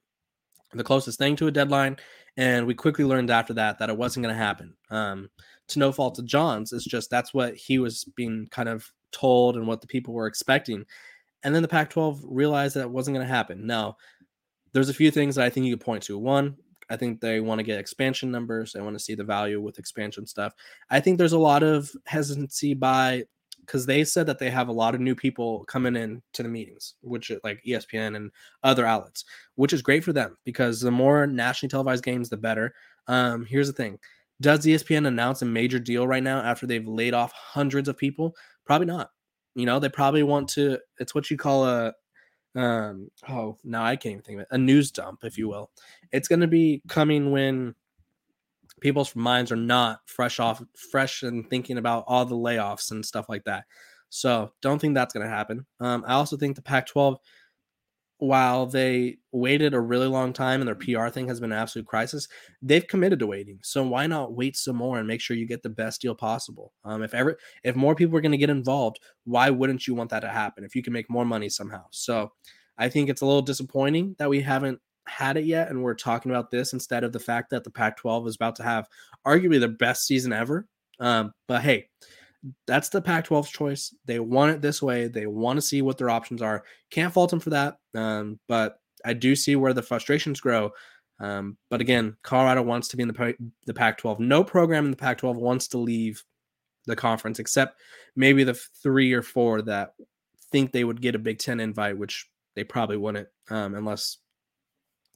the 0.75 0.85
closest 0.85 1.19
thing 1.19 1.37
to 1.37 1.47
a 1.47 1.53
deadline. 1.53 1.97
And 2.37 2.67
we 2.67 2.75
quickly 2.75 3.05
learned 3.05 3.31
after 3.31 3.55
that 3.55 3.79
that 3.79 3.89
it 3.89 3.97
wasn't 3.97 4.25
going 4.25 4.35
to 4.35 4.43
happen. 4.43 4.75
Um, 4.91 5.31
to 5.69 5.79
no 5.79 5.93
fault 5.93 6.19
of 6.19 6.27
John's, 6.27 6.73
it's 6.73 6.85
just 6.85 7.11
that's 7.11 7.35
what 7.35 7.55
he 7.55 7.79
was 7.79 8.05
being 8.17 8.49
kind 8.51 8.69
of 8.69 8.91
told 9.13 9.57
and 9.57 9.67
what 9.67 9.81
the 9.81 9.87
people 9.87 10.15
were 10.15 10.27
expecting. 10.27 10.85
And 11.43 11.55
then 11.55 11.63
the 11.63 11.69
Pac 11.69 11.91
12 11.91 12.21
realized 12.25 12.77
that 12.77 12.91
wasn't 12.91 13.17
going 13.17 13.27
to 13.27 13.33
happen. 13.33 13.67
Now, 13.67 13.97
there's 14.73 14.89
a 14.89 14.95
few 14.95 15.11
things 15.11 15.37
that 15.37 15.45
I 15.45 15.51
think 15.51 15.67
you 15.67 15.77
could 15.77 15.85
point 15.85 16.03
to. 16.05 16.19
One, 16.19 16.57
I 16.91 16.97
think 16.97 17.21
they 17.21 17.41
want 17.41 17.59
to 17.59 17.65
get 17.65 17.79
expansion 17.79 18.31
numbers. 18.31 18.73
They 18.73 18.81
want 18.81 18.97
to 18.97 19.05
see 19.05 19.15
the 19.15 19.25
value 19.25 19.61
with 19.61 19.79
expansion 19.79 20.27
stuff. 20.27 20.55
I 20.91 21.01
think 21.01 21.19
there's 21.19 21.33
a 21.33 21.39
lot 21.39 21.63
of 21.63 21.91
hesitancy 22.07 22.75
by 22.75 23.25
because 23.69 23.85
they 23.85 24.03
said 24.03 24.27
that 24.27 24.39
they 24.39 24.49
have 24.51 24.69
a 24.69 24.73
lot 24.73 24.95
of 24.95 25.01
new 25.01 25.15
people 25.15 25.65
coming 25.67 25.95
in 25.95 26.23
to 26.33 26.43
the 26.43 26.49
meetings, 26.49 26.95
which 27.03 27.31
like 27.45 27.63
ESPN 27.67 28.17
and 28.17 28.31
other 28.63 28.87
outlets, 28.87 29.27
which 29.57 29.75
is 29.75 29.83
great 29.83 30.03
for 30.03 30.15
them 30.15 30.39
because 30.45 30.81
the 30.81 30.91
more 30.91 31.27
nationally 31.27 31.69
televised 31.69 32.03
games, 32.03 32.31
the 32.31 32.37
better. 32.37 32.75
Um, 33.09 33.45
here's 33.45 33.67
the 33.67 33.75
thing: 33.75 33.99
Does 34.41 34.65
ESPN 34.65 35.07
announce 35.07 35.43
a 35.43 35.47
major 35.47 35.79
deal 35.79 36.07
right 36.07 36.23
now 36.23 36.41
after 36.41 36.67
they've 36.67 36.89
laid 36.89 37.13
off 37.13 37.33
hundreds 37.33 37.89
of 37.89 37.99
people? 37.99 38.35
Probably 38.69 38.87
not. 38.87 39.11
You 39.57 39.67
know, 39.67 39.81
they 39.81 39.89
probably 39.89 40.23
want 40.23 40.51
to. 40.51 40.79
It's 41.01 41.15
what 41.15 41.29
you 41.31 41.37
call 41.37 41.67
a 41.67 41.95
um 42.55 43.11
oh 43.29 43.57
now 43.63 43.85
i 43.85 43.95
can't 43.95 44.13
even 44.13 44.23
think 44.23 44.37
of 44.39 44.43
it 44.43 44.49
a 44.51 44.59
news 44.59 44.91
dump 44.91 45.23
if 45.23 45.37
you 45.37 45.49
will 45.49 45.71
it's 46.13 46.29
going 46.29 46.41
to 46.41 46.47
be 46.47 46.83
coming 46.89 47.31
when 47.31 47.75
people's 48.81 49.15
minds 49.15 49.53
are 49.53 49.57
not 49.57 50.01
fresh 50.07 50.41
off 50.41 50.63
fresh 50.77 51.23
and 51.23 51.49
thinking 51.51 51.79
about 51.79 52.05
all 52.07 52.25
the 52.25 52.35
layoffs 52.35 52.91
and 52.91 53.05
stuff 53.05 53.29
like 53.29 53.45
that 53.45 53.65
so 54.09 54.51
don't 54.63 54.81
think 54.81 54.95
that's 54.95 55.13
going 55.13 55.25
to 55.25 55.31
happen 55.31 55.67
um 55.81 56.03
i 56.07 56.15
also 56.15 56.37
think 56.37 56.57
the 56.57 56.63
pac 56.63 56.87
12 56.87 57.19
while 58.19 58.67
they 58.67 59.19
waited 59.31 59.75
a 59.75 59.81
really 59.81 60.09
long 60.09 60.33
time 60.33 60.61
and 60.61 60.69
their 60.69 60.75
PR 60.75 61.09
thing 61.09 61.29
has 61.29 61.41
been 61.41 61.53
an 61.53 61.59
absolute 61.59 61.87
crisis, 61.87 62.27
they've 62.61 62.87
committed 62.87 63.21
to 63.21 63.27
waiting. 63.27 63.59
So 63.63 63.85
why 63.85 64.07
not 64.07 64.35
wait 64.35 64.57
some 64.57 64.77
more 64.77 64.99
and 64.99 65.07
make 65.07 65.21
sure 65.21 65.37
you 65.37 65.47
get 65.47 65.63
the 65.63 65.69
best 65.69 66.01
deal 66.01 66.15
possible? 66.15 66.73
Um, 66.85 67.03
if 67.03 67.15
ever 67.15 67.39
if 67.63 67.77
more 67.77 67.95
people 67.95 68.17
are 68.17 68.21
going 68.21 68.33
to 68.33 68.39
get 68.39 68.51
involved, 68.51 68.99
why 69.25 69.51
wouldn't 69.51 69.87
you 69.87 69.95
want 69.95 70.11
that 70.11 70.21
to 70.21 70.29
happen? 70.29 70.65
If 70.65 70.75
you 70.75 70.83
can 70.83 70.93
make 70.93 71.09
more 71.09 71.25
money 71.25 71.49
somehow, 71.49 71.85
so 71.91 72.33
I 72.77 72.89
think 72.89 73.09
it's 73.09 73.23
a 73.23 73.27
little 73.27 73.43
disappointing 73.43 74.17
that 74.19 74.31
we 74.31 74.41
haven't 74.41 74.81
had 75.07 75.37
it 75.37 75.45
yet, 75.45 75.71
and 75.71 75.83
we're 75.83 75.95
talking 75.95 76.31
about 76.31 76.51
this 76.51 76.73
instead 76.73 77.05
of 77.05 77.13
the 77.13 77.21
fact 77.21 77.51
that 77.51 77.65
the 77.65 77.71
Pac-12 77.71 78.29
is 78.29 78.35
about 78.35 78.57
to 78.57 78.63
have 78.63 78.87
arguably 79.27 79.59
the 79.59 79.69
best 79.69 80.07
season 80.07 80.33
ever. 80.33 80.69
Um, 81.01 81.33
but 81.47 81.63
hey, 81.63 81.89
that's 82.67 82.89
the 82.89 83.03
Pac 83.03 83.27
12's 83.27 83.51
choice. 83.51 83.95
They 84.05 84.21
want 84.21 84.53
it 84.53 84.63
this 84.63 84.83
way. 84.83 85.09
They 85.09 85.27
want 85.27 85.57
to 85.57 85.63
see 85.63 85.83
what 85.83 85.99
their 85.99 86.11
options 86.11 86.43
are. 86.43 86.65
Can't 86.91 87.13
fault 87.13 87.31
them 87.31 87.41
for 87.41 87.51
that. 87.51 87.79
Um, 87.95 88.39
but 88.49 88.79
I 89.05 89.13
do 89.13 89.35
see 89.35 89.57
where 89.57 89.73
the 89.73 89.83
frustrations 89.83 90.41
grow. 90.41 90.71
Um, 91.21 91.57
but 91.69 91.81
again, 91.81 92.17
Colorado 92.23 92.63
wants 92.63 92.89
to 92.89 92.97
be 92.97 93.03
in 93.03 93.09
the, 93.09 93.37
the 93.67 93.75
Pac 93.75 93.99
12. 93.99 94.21
No 94.21 94.45
program 94.45 94.85
in 94.85 94.91
the 94.91 94.97
Pac 94.97 95.19
12 95.19 95.37
wants 95.37 95.69
to 95.69 95.79
leave 95.79 96.23
the 96.87 96.97
conference 96.97 97.39
except 97.39 97.81
maybe 98.17 98.45
the 98.45 98.55
three 98.83 99.13
or 99.13 99.23
four 99.23 99.63
that 99.63 99.95
think 100.51 100.73
they 100.73 100.85
would 100.85 101.01
get 101.01 101.15
a 101.15 101.19
Big 101.19 101.39
Ten 101.39 101.61
invite, 101.61 101.99
which 101.99 102.29
they 102.57 102.65
probably 102.65 102.97
wouldn't 102.97 103.29
um, 103.51 103.75
unless 103.75 104.19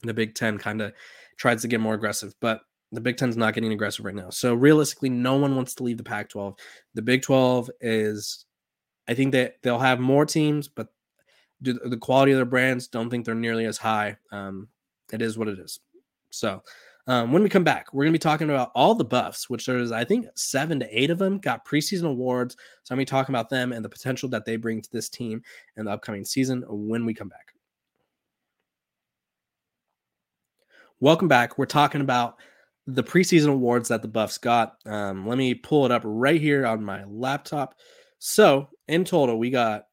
the 0.03 0.15
Big 0.15 0.35
Ten 0.35 0.59
kind 0.59 0.83
of 0.83 0.93
tries 1.39 1.63
to 1.63 1.69
get 1.69 1.81
more 1.81 1.95
aggressive. 1.95 2.35
But 2.41 2.61
the 2.93 3.01
Big 3.01 3.17
Ten's 3.17 3.37
not 3.37 3.55
getting 3.55 3.73
aggressive 3.73 4.05
right 4.05 4.15
now. 4.15 4.31
So 4.31 4.55
realistically, 4.55 5.09
no 5.09 5.37
one 5.37 5.57
wants 5.57 5.75
to 5.77 5.83
leave 5.83 5.97
the 5.97 6.05
Pac 6.05 6.29
12. 6.29 6.55
The 6.95 7.03
Big 7.03 7.23
12 7.23 7.71
is, 7.81 8.45
I 9.09 9.15
think 9.15 9.33
that 9.33 9.57
they'll 9.63 9.79
have 9.79 9.99
more 9.99 10.27
teams, 10.27 10.69
but 10.69 10.89
the 11.63 11.99
quality 12.01 12.33
of 12.33 12.37
their 12.37 12.45
brands 12.45 12.89
don't 12.89 13.09
think 13.09 13.25
they're 13.25 13.35
nearly 13.35 13.65
as 13.65 13.79
high. 13.79 14.17
Um, 14.31 14.69
it 15.13 15.23
is 15.23 15.39
what 15.39 15.49
it 15.49 15.59
is. 15.59 15.81
So 16.31 16.63
um, 17.07 17.33
when 17.33 17.43
we 17.43 17.49
come 17.49 17.65
back, 17.65 17.93
we're 17.93 18.05
going 18.05 18.13
to 18.13 18.19
be 18.19 18.23
talking 18.23 18.51
about 18.51 18.73
all 18.75 18.95
the 18.95 19.05
buffs, 19.05 19.49
which 19.49 19.67
there's, 19.67 19.91
I 19.91 20.05
think, 20.05 20.27
seven 20.35 20.79
to 20.81 20.99
eight 21.01 21.11
of 21.11 21.19
them 21.19 21.39
got 21.39 21.67
preseason 21.67 22.05
awards. 22.05 22.57
So 22.83 22.93
I'm 22.93 22.97
going 22.97 23.07
to 23.07 23.11
be 23.11 23.17
talking 23.17 23.35
about 23.35 23.49
them 23.49 23.73
and 23.73 23.85
the 23.85 23.89
potential 23.89 24.29
that 24.31 24.45
they 24.45 24.57
bring 24.57 24.83
to 24.83 24.91
this 24.93 25.09
team 25.09 25.43
in 25.77 25.87
the 25.87 25.93
upcoming 25.93 26.25
season 26.25 26.65
when 26.69 27.07
we 27.07 27.15
come 27.15 27.29
back. 27.29 27.55
Welcome 31.01 31.27
back. 31.27 31.59
We're 31.59 31.67
talking 31.67 32.01
about 32.01 32.37
the 32.87 33.03
preseason 33.03 33.49
awards 33.49 33.89
that 33.89 34.03
the 34.03 34.09
Buffs 34.09 34.39
got. 34.39 34.77
Um, 34.87 35.27
let 35.27 35.39
me 35.39 35.55
pull 35.55 35.85
it 35.85 35.93
up 35.93 36.03
right 36.05 36.41
here 36.41 36.67
on 36.67 36.85
my 36.85 37.05
laptop. 37.05 37.75
So 38.19 38.69
in 38.89 39.05
total, 39.05 39.39
we 39.39 39.51
got. 39.51 39.85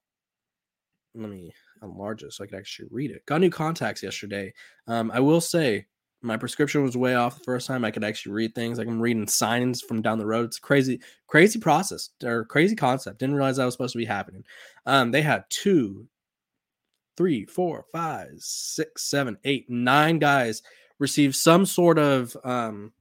Let 1.16 1.30
me 1.30 1.54
enlarge 1.82 2.24
it 2.24 2.34
so 2.34 2.44
I 2.44 2.48
can 2.48 2.58
actually 2.58 2.90
read 2.92 3.12
it. 3.12 3.26
Got 3.26 3.42
new 3.42 3.50
contacts 3.50 4.04
yesterday. 4.04 4.54
Um, 4.88 5.12
I 5.12 5.20
will 5.20 5.42
say 5.42 5.88
my 6.22 6.38
prescription 6.38 6.84
was 6.84 6.98
way 6.98 7.16
off 7.16 7.38
the 7.38 7.44
first 7.44 7.68
time. 7.68 7.86
I 7.86 7.92
could 7.92 8.04
actually 8.04 8.34
read 8.34 8.54
things 8.54 8.78
like 8.78 8.88
I'm 8.88 9.02
reading 9.02 9.28
signs 9.28 9.82
from 9.82 10.02
down 10.02 10.20
the 10.20 10.26
road. 10.26 10.46
It's 10.46 10.60
crazy, 10.60 11.02
crazy 11.28 11.60
process 11.60 12.10
or 12.24 12.46
crazy 12.46 12.76
concept. 12.76 13.20
Didn't 13.20 13.36
realize 13.36 13.58
that 13.58 13.66
was 13.66 13.74
supposed 13.74 13.94
to 13.94 14.00
be 14.00 14.06
happening. 14.06 14.44
Um, 14.86 15.12
they 15.12 15.22
had 15.22 15.46
two, 15.50 16.08
three, 17.16 17.46
four, 17.46 17.86
five, 17.92 18.30
six, 18.38 19.04
seven, 19.04 19.38
eight, 19.46 19.70
nine 19.70 20.20
guys 20.20 20.62
received 21.00 21.36
some 21.36 21.66
sort 21.66 21.98
of 21.98 22.36
um, 22.44 22.94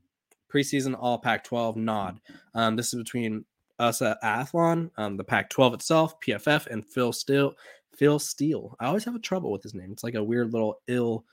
preseason 0.52 0.96
All 0.98 1.18
Pac-12 1.18 1.76
nod. 1.76 2.20
Um, 2.54 2.76
this 2.76 2.94
is 2.94 2.98
between 3.02 3.44
us 3.78 4.02
at 4.02 4.20
Athlon, 4.22 4.90
um, 4.96 5.16
the 5.16 5.24
Pac-12 5.24 5.74
itself, 5.74 6.20
PFF, 6.20 6.66
and 6.66 6.86
Phil 6.86 7.12
Steele. 7.12 7.54
Phil 7.96 8.18
Steele. 8.18 8.76
I 8.78 8.86
always 8.86 9.04
have 9.04 9.16
a 9.16 9.20
trouble 9.20 9.50
with 9.50 9.62
his 9.62 9.74
name. 9.74 9.90
It's 9.92 10.04
like 10.04 10.14
a 10.14 10.22
weird 10.22 10.52
little 10.52 10.80
ill 10.86 11.24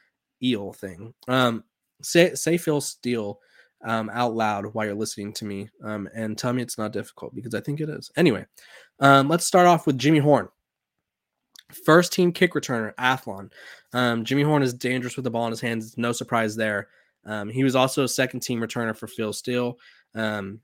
eel 0.44 0.74
thing. 0.74 1.14
Um, 1.28 1.64
say 2.02 2.34
say 2.34 2.58
Phil 2.58 2.82
Steele 2.82 3.40
um, 3.86 4.10
out 4.12 4.34
loud 4.34 4.66
while 4.74 4.86
you're 4.86 4.96
listening 4.96 5.32
to 5.34 5.46
me, 5.46 5.70
um, 5.84 6.10
and 6.16 6.38
tell 6.38 6.54
me 6.54 6.64
it's 6.64 6.78
not 6.78 6.92
difficult 6.92 7.36
because 7.36 7.54
I 7.54 7.62
think 7.62 7.82
it 7.82 7.90
is. 7.90 8.12
Anyway, 8.18 8.46
um, 9.00 9.30
let's 9.30 9.46
start 9.46 9.68
off 9.68 9.86
with 9.86 9.98
Jimmy 9.98 10.20
Horn. 10.20 10.48
First 11.86 12.14
team 12.14 12.32
kick 12.32 12.54
returner, 12.54 12.94
Athlon. 12.96 13.52
Um, 13.94 14.24
Jimmy 14.24 14.44
Horn 14.44 14.62
is 14.62 14.74
dangerous 14.74 15.16
with 15.16 15.24
the 15.24 15.32
ball 15.32 15.46
in 15.46 15.52
his 15.52 15.62
hands. 15.62 15.98
No 15.98 16.12
surprise 16.12 16.56
there. 16.56 16.90
Um, 17.26 17.50
he 17.50 17.64
was 17.64 17.76
also 17.76 18.04
a 18.04 18.08
second 18.08 18.42
team 18.42 18.62
returner 18.62 18.96
for 18.96 19.08
Phil 19.08 19.34
Steele. 19.34 19.80
Um, 20.14 20.62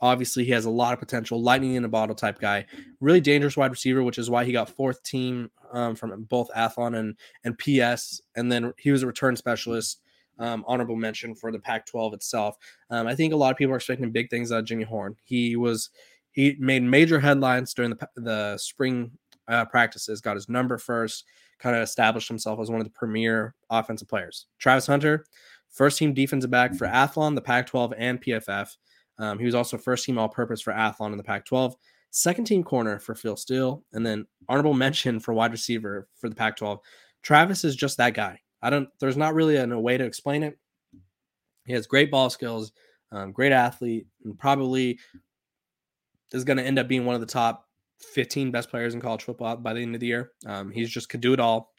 obviously, 0.00 0.44
he 0.44 0.52
has 0.52 0.64
a 0.64 0.70
lot 0.70 0.92
of 0.92 1.00
potential. 1.00 1.42
Lightning 1.42 1.74
in 1.74 1.84
a 1.84 1.88
bottle 1.88 2.14
type 2.14 2.38
guy. 2.38 2.66
Really 3.00 3.20
dangerous 3.20 3.56
wide 3.56 3.70
receiver, 3.70 4.02
which 4.02 4.18
is 4.18 4.30
why 4.30 4.44
he 4.44 4.52
got 4.52 4.70
fourth 4.70 5.02
team 5.02 5.50
um, 5.72 5.96
from 5.96 6.24
both 6.24 6.50
Athlon 6.56 6.96
and, 6.96 7.16
and 7.44 7.58
PS. 7.58 8.20
And 8.36 8.50
then 8.50 8.72
he 8.78 8.92
was 8.92 9.02
a 9.02 9.06
return 9.06 9.36
specialist. 9.36 10.00
Um, 10.38 10.64
honorable 10.66 10.96
mention 10.96 11.34
for 11.34 11.52
the 11.52 11.58
Pac 11.58 11.84
12 11.84 12.14
itself. 12.14 12.56
Um, 12.88 13.06
I 13.06 13.14
think 13.14 13.34
a 13.34 13.36
lot 13.36 13.50
of 13.50 13.58
people 13.58 13.74
are 13.74 13.76
expecting 13.76 14.10
big 14.10 14.30
things 14.30 14.50
out 14.50 14.60
of 14.60 14.64
Jimmy 14.64 14.84
Horn. 14.84 15.16
He 15.22 15.54
was 15.56 15.90
he 16.32 16.56
made 16.58 16.82
major 16.82 17.20
headlines 17.20 17.74
during 17.74 17.90
the, 17.90 18.08
the 18.16 18.56
spring 18.56 19.10
uh, 19.48 19.64
practices, 19.64 20.20
got 20.20 20.36
his 20.36 20.48
number 20.48 20.78
first, 20.78 21.24
kind 21.58 21.76
of 21.76 21.82
established 21.82 22.28
himself 22.28 22.60
as 22.60 22.70
one 22.70 22.80
of 22.80 22.86
the 22.86 22.92
premier 22.92 23.54
offensive 23.68 24.08
players. 24.08 24.46
Travis 24.58 24.86
Hunter, 24.86 25.24
first 25.70 25.98
team 25.98 26.14
defensive 26.14 26.50
back 26.50 26.74
for 26.74 26.86
Athlon, 26.86 27.34
the 27.34 27.40
Pac 27.40 27.66
12, 27.66 27.94
and 27.96 28.22
PFF. 28.22 28.76
Um, 29.18 29.38
he 29.38 29.44
was 29.44 29.54
also 29.54 29.76
first 29.76 30.04
team 30.04 30.18
all 30.18 30.28
purpose 30.28 30.60
for 30.60 30.72
Athlon 30.72 31.12
in 31.12 31.18
the 31.18 31.24
Pac 31.24 31.44
12, 31.44 31.76
second 32.10 32.44
team 32.44 32.64
corner 32.64 32.98
for 32.98 33.14
Phil 33.14 33.36
Steele, 33.36 33.84
and 33.92 34.04
then 34.04 34.26
honorable 34.48 34.74
mention 34.74 35.20
for 35.20 35.34
wide 35.34 35.52
receiver 35.52 36.08
for 36.16 36.28
the 36.28 36.34
Pac 36.34 36.56
12. 36.56 36.78
Travis 37.22 37.64
is 37.64 37.76
just 37.76 37.98
that 37.98 38.14
guy. 38.14 38.40
I 38.62 38.70
don't. 38.70 38.88
There's 38.98 39.16
not 39.16 39.34
really 39.34 39.56
a, 39.56 39.68
a 39.68 39.80
way 39.80 39.96
to 39.96 40.04
explain 40.04 40.42
it. 40.42 40.58
He 41.66 41.72
has 41.72 41.86
great 41.86 42.10
ball 42.10 42.30
skills, 42.30 42.72
um, 43.12 43.32
great 43.32 43.52
athlete, 43.52 44.06
and 44.24 44.38
probably 44.38 44.98
is 46.32 46.44
going 46.44 46.56
to 46.56 46.64
end 46.64 46.78
up 46.78 46.88
being 46.88 47.04
one 47.04 47.14
of 47.14 47.20
the 47.20 47.26
top 47.26 47.66
15 48.00 48.50
best 48.50 48.70
players 48.70 48.94
in 48.94 49.00
college 49.00 49.22
football 49.22 49.56
by 49.56 49.74
the 49.74 49.80
end 49.80 49.94
of 49.94 50.00
the 50.00 50.06
year. 50.06 50.32
Um, 50.46 50.70
he's 50.70 50.90
just 50.90 51.08
could 51.08 51.20
do 51.20 51.32
it 51.32 51.40
all. 51.40 51.72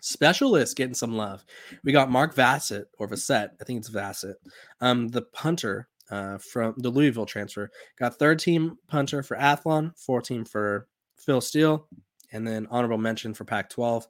Specialist 0.00 0.76
getting 0.76 0.94
some 0.94 1.16
love. 1.16 1.44
We 1.84 1.92
got 1.92 2.10
Mark 2.10 2.34
Vassett 2.34 2.84
or 2.98 3.06
Vassett, 3.06 3.50
I 3.60 3.64
think 3.64 3.80
it's 3.80 3.90
Vassett, 3.90 4.36
um, 4.80 5.08
the 5.08 5.22
punter 5.22 5.88
uh, 6.10 6.38
from 6.38 6.74
the 6.78 6.90
Louisville 6.90 7.26
transfer. 7.26 7.70
Got 7.98 8.18
third 8.18 8.38
team 8.38 8.76
punter 8.88 9.22
for 9.22 9.36
Athlon, 9.36 9.92
14 9.98 10.44
for 10.44 10.86
Phil 11.16 11.40
Steele, 11.40 11.86
and 12.32 12.46
then 12.46 12.66
honorable 12.70 12.98
mention 12.98 13.34
for 13.34 13.44
Pac 13.44 13.70
12. 13.70 14.06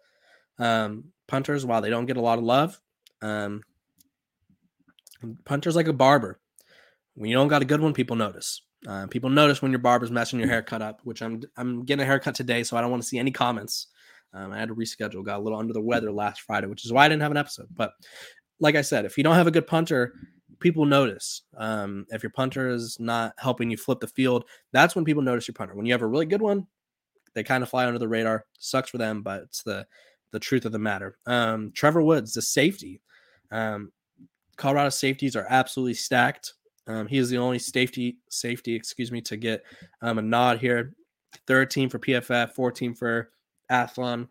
Um, 0.58 1.04
punters, 1.26 1.66
while 1.66 1.80
they 1.80 1.90
don't 1.90 2.06
get 2.06 2.16
a 2.16 2.22
lot 2.22 2.38
of 2.38 2.44
love, 2.44 2.80
um, 3.22 3.62
punters 5.44 5.76
like 5.76 5.88
a 5.88 5.92
barber. 5.92 6.38
When 7.14 7.28
you 7.28 7.36
don't 7.36 7.48
got 7.48 7.62
a 7.62 7.66
good 7.66 7.80
one, 7.80 7.94
people 7.94 8.16
notice. 8.16 8.62
Uh, 8.86 9.06
people 9.06 9.30
notice 9.30 9.60
when 9.60 9.72
your 9.72 9.80
barber's 9.80 10.10
messing 10.10 10.38
your 10.38 10.48
haircut 10.48 10.82
up, 10.82 11.00
which 11.04 11.22
I'm 11.22 11.42
I'm 11.56 11.84
getting 11.84 12.02
a 12.02 12.06
haircut 12.06 12.34
today, 12.34 12.62
so 12.62 12.76
I 12.76 12.80
don't 12.80 12.90
want 12.90 13.02
to 13.02 13.08
see 13.08 13.18
any 13.18 13.30
comments. 13.30 13.88
Um, 14.32 14.52
I 14.52 14.58
had 14.58 14.68
to 14.68 14.74
reschedule, 14.74 15.24
got 15.24 15.38
a 15.38 15.42
little 15.42 15.58
under 15.58 15.72
the 15.72 15.80
weather 15.80 16.12
last 16.12 16.42
Friday, 16.42 16.66
which 16.66 16.84
is 16.84 16.92
why 16.92 17.04
I 17.04 17.08
didn't 17.08 17.22
have 17.22 17.32
an 17.32 17.36
episode. 17.36 17.68
But 17.74 17.92
like 18.60 18.76
I 18.76 18.82
said, 18.82 19.04
if 19.04 19.18
you 19.18 19.24
don't 19.24 19.34
have 19.34 19.48
a 19.48 19.52
good 19.52 19.66
punter, 19.66 20.14
people 20.60 20.86
notice. 20.86 21.42
Um, 21.56 22.06
if 22.10 22.22
your 22.22 22.30
punter 22.30 22.68
is 22.68 22.98
not 23.00 23.34
helping 23.38 23.70
you 23.70 23.76
flip 23.76 24.00
the 24.00 24.06
field, 24.06 24.44
that's 24.72 24.94
when 24.94 25.04
people 25.04 25.22
notice 25.22 25.48
your 25.48 25.54
punter. 25.54 25.74
When 25.74 25.84
you 25.84 25.92
have 25.92 26.02
a 26.02 26.06
really 26.06 26.26
good 26.26 26.42
one, 26.42 26.66
they 27.34 27.42
kind 27.42 27.62
of 27.62 27.68
fly 27.68 27.86
under 27.86 27.98
the 27.98 28.08
radar. 28.08 28.46
Sucks 28.58 28.90
for 28.90 28.98
them, 28.98 29.22
but 29.22 29.42
it's 29.42 29.62
the 29.62 29.86
the 30.32 30.40
truth 30.40 30.64
of 30.64 30.72
the 30.72 30.78
matter. 30.78 31.18
Um, 31.26 31.72
Trevor 31.74 32.02
Woods, 32.02 32.34
the 32.34 32.42
safety. 32.42 33.00
Um, 33.50 33.90
Colorado 34.56 34.90
safeties 34.90 35.34
are 35.34 35.46
absolutely 35.48 35.94
stacked. 35.94 36.54
Um, 36.90 37.06
he 37.06 37.18
is 37.18 37.30
the 37.30 37.38
only 37.38 37.58
safety 37.58 38.18
safety, 38.28 38.74
excuse 38.74 39.12
me, 39.12 39.20
to 39.22 39.36
get 39.36 39.62
um, 40.02 40.18
a 40.18 40.22
nod 40.22 40.58
here. 40.58 40.94
Third 41.46 41.70
team 41.70 41.88
for 41.88 42.00
PFF, 42.00 42.52
14 42.52 42.94
for 42.94 43.30
Athlon. 43.70 44.28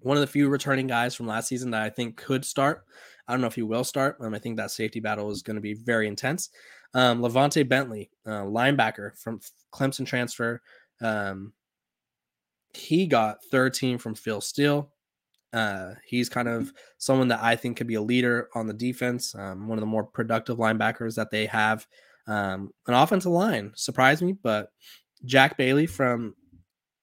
One 0.00 0.16
of 0.16 0.20
the 0.20 0.26
few 0.26 0.48
returning 0.48 0.86
guys 0.86 1.14
from 1.14 1.26
last 1.26 1.48
season 1.48 1.70
that 1.70 1.82
I 1.82 1.88
think 1.88 2.16
could 2.16 2.44
start. 2.44 2.84
I 3.26 3.32
don't 3.32 3.40
know 3.40 3.46
if 3.46 3.54
he 3.54 3.62
will 3.62 3.84
start. 3.84 4.18
Um, 4.20 4.34
I 4.34 4.38
think 4.38 4.56
that 4.58 4.70
safety 4.70 5.00
battle 5.00 5.30
is 5.30 5.42
going 5.42 5.54
to 5.54 5.62
be 5.62 5.74
very 5.74 6.06
intense. 6.06 6.50
Um, 6.92 7.22
LaVonta 7.22 7.66
Bentley, 7.66 8.10
uh, 8.26 8.42
linebacker 8.42 9.16
from 9.18 9.40
Clemson 9.72 10.06
transfer. 10.06 10.60
Um, 11.00 11.54
he 12.74 13.06
got 13.06 13.42
third 13.50 13.72
team 13.72 13.98
from 13.98 14.14
Phil 14.14 14.40
Steele. 14.40 14.90
Uh, 15.52 15.94
he's 16.06 16.28
kind 16.28 16.48
of 16.48 16.72
someone 16.98 17.28
that 17.28 17.42
I 17.42 17.56
think 17.56 17.76
could 17.76 17.86
be 17.86 17.94
a 17.94 18.02
leader 18.02 18.48
on 18.54 18.66
the 18.66 18.72
defense. 18.72 19.34
Um, 19.34 19.68
one 19.68 19.78
of 19.78 19.82
the 19.82 19.86
more 19.86 20.04
productive 20.04 20.58
linebackers 20.58 21.16
that 21.16 21.30
they 21.30 21.46
have. 21.46 21.86
Um, 22.26 22.70
an 22.86 22.94
offensive 22.94 23.32
line 23.32 23.72
surprised 23.74 24.22
me, 24.22 24.32
but 24.32 24.70
Jack 25.24 25.56
Bailey 25.56 25.86
from 25.86 26.34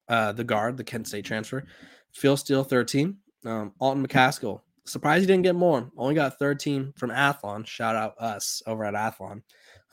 uh, 0.08 0.32
the 0.32 0.44
guard, 0.44 0.78
the 0.78 0.84
Kent 0.84 1.08
State 1.08 1.26
transfer, 1.26 1.66
Phil 2.14 2.38
Steele, 2.38 2.64
13. 2.64 3.18
Um, 3.46 3.74
Alton 3.80 4.06
McCaskill, 4.06 4.62
surprised 4.86 5.22
he 5.22 5.28
didn't 5.28 5.44
get 5.44 5.56
more. 5.56 5.90
Only 5.98 6.16
got 6.16 6.40
third 6.40 6.60
team 6.60 6.94
from 6.98 7.12
Athlon. 7.12 7.66
Shout 7.66 7.96
out 7.96 8.18
us 8.18 8.62
over 8.66 8.84
at 8.84 8.94
Athlon. 8.94 9.42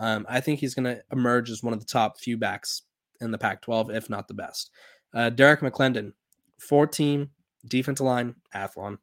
Um, 0.01 0.27
I 0.29 0.41
think 0.41 0.61
he's 0.61 0.75
going 0.75 0.85
to 0.85 1.03
emerge 1.13 1.51
as 1.51 1.63
one 1.63 1.73
of 1.73 1.81
the 1.81 1.87
top 1.87 2.19
few 2.19 2.37
backs 2.37 2.83
in 3.21 3.31
the 3.31 3.39
Pac 3.39 3.63
12, 3.63 3.91
if 3.91 4.11
not 4.11 4.29
the 4.29 4.35
best. 4.35 4.71
Uh, 5.13 5.31
Derrick 5.31 5.61
McLendon, 5.61 6.13
14 6.59 7.29
defensive 7.67 8.07
line, 8.07 8.35
Athlon. 8.55 8.99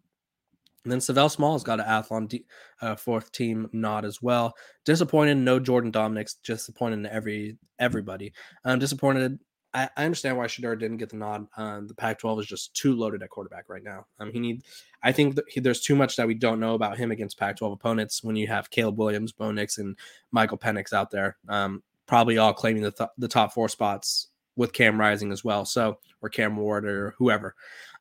And 0.83 0.91
then 0.91 0.99
Savell 0.99 1.53
has 1.53 1.63
got 1.63 1.79
an 1.79 1.85
Athlon 1.85 2.43
uh, 2.81 2.95
fourth 2.95 3.31
team 3.31 3.69
nod 3.71 4.03
as 4.03 4.21
well. 4.21 4.53
Disappointed, 4.83 5.37
no 5.37 5.59
Jordan 5.59 5.91
Domineck's. 5.91 6.35
Disappointed 6.43 6.99
in 6.99 7.05
every 7.05 7.57
everybody. 7.79 8.33
I'm 8.65 8.79
disappointed. 8.79 9.39
I, 9.73 9.89
I 9.95 10.05
understand 10.05 10.37
why 10.37 10.47
Shedeur 10.47 10.77
didn't 10.77 10.97
get 10.97 11.09
the 11.09 11.17
nod. 11.17 11.45
Um, 11.55 11.87
the 11.87 11.93
Pac-12 11.93 12.41
is 12.41 12.47
just 12.47 12.73
too 12.73 12.93
loaded 12.93 13.23
at 13.23 13.29
quarterback 13.29 13.69
right 13.69 13.83
now. 13.83 14.05
Um, 14.19 14.31
he 14.31 14.39
need. 14.39 14.63
I 15.03 15.11
think 15.11 15.39
he, 15.47 15.59
there's 15.59 15.81
too 15.81 15.95
much 15.95 16.15
that 16.15 16.27
we 16.27 16.33
don't 16.33 16.59
know 16.59 16.73
about 16.73 16.97
him 16.97 17.11
against 17.11 17.37
Pac-12 17.37 17.73
opponents. 17.73 18.23
When 18.23 18.35
you 18.35 18.47
have 18.47 18.69
Caleb 18.69 18.97
Williams, 18.97 19.31
Bo 19.31 19.51
Nix, 19.51 19.77
and 19.77 19.97
Michael 20.31 20.57
Penix 20.57 20.93
out 20.93 21.11
there, 21.11 21.37
um, 21.47 21.83
probably 22.07 22.37
all 22.37 22.53
claiming 22.53 22.83
the 22.83 22.91
th- 22.91 23.09
the 23.17 23.27
top 23.27 23.53
four 23.53 23.69
spots 23.69 24.27
with 24.55 24.73
Cam 24.73 24.99
Rising 24.99 25.31
as 25.31 25.43
well. 25.43 25.63
So 25.63 25.99
or 26.21 26.29
Cam 26.29 26.55
Ward 26.55 26.85
or 26.85 27.15
whoever. 27.17 27.55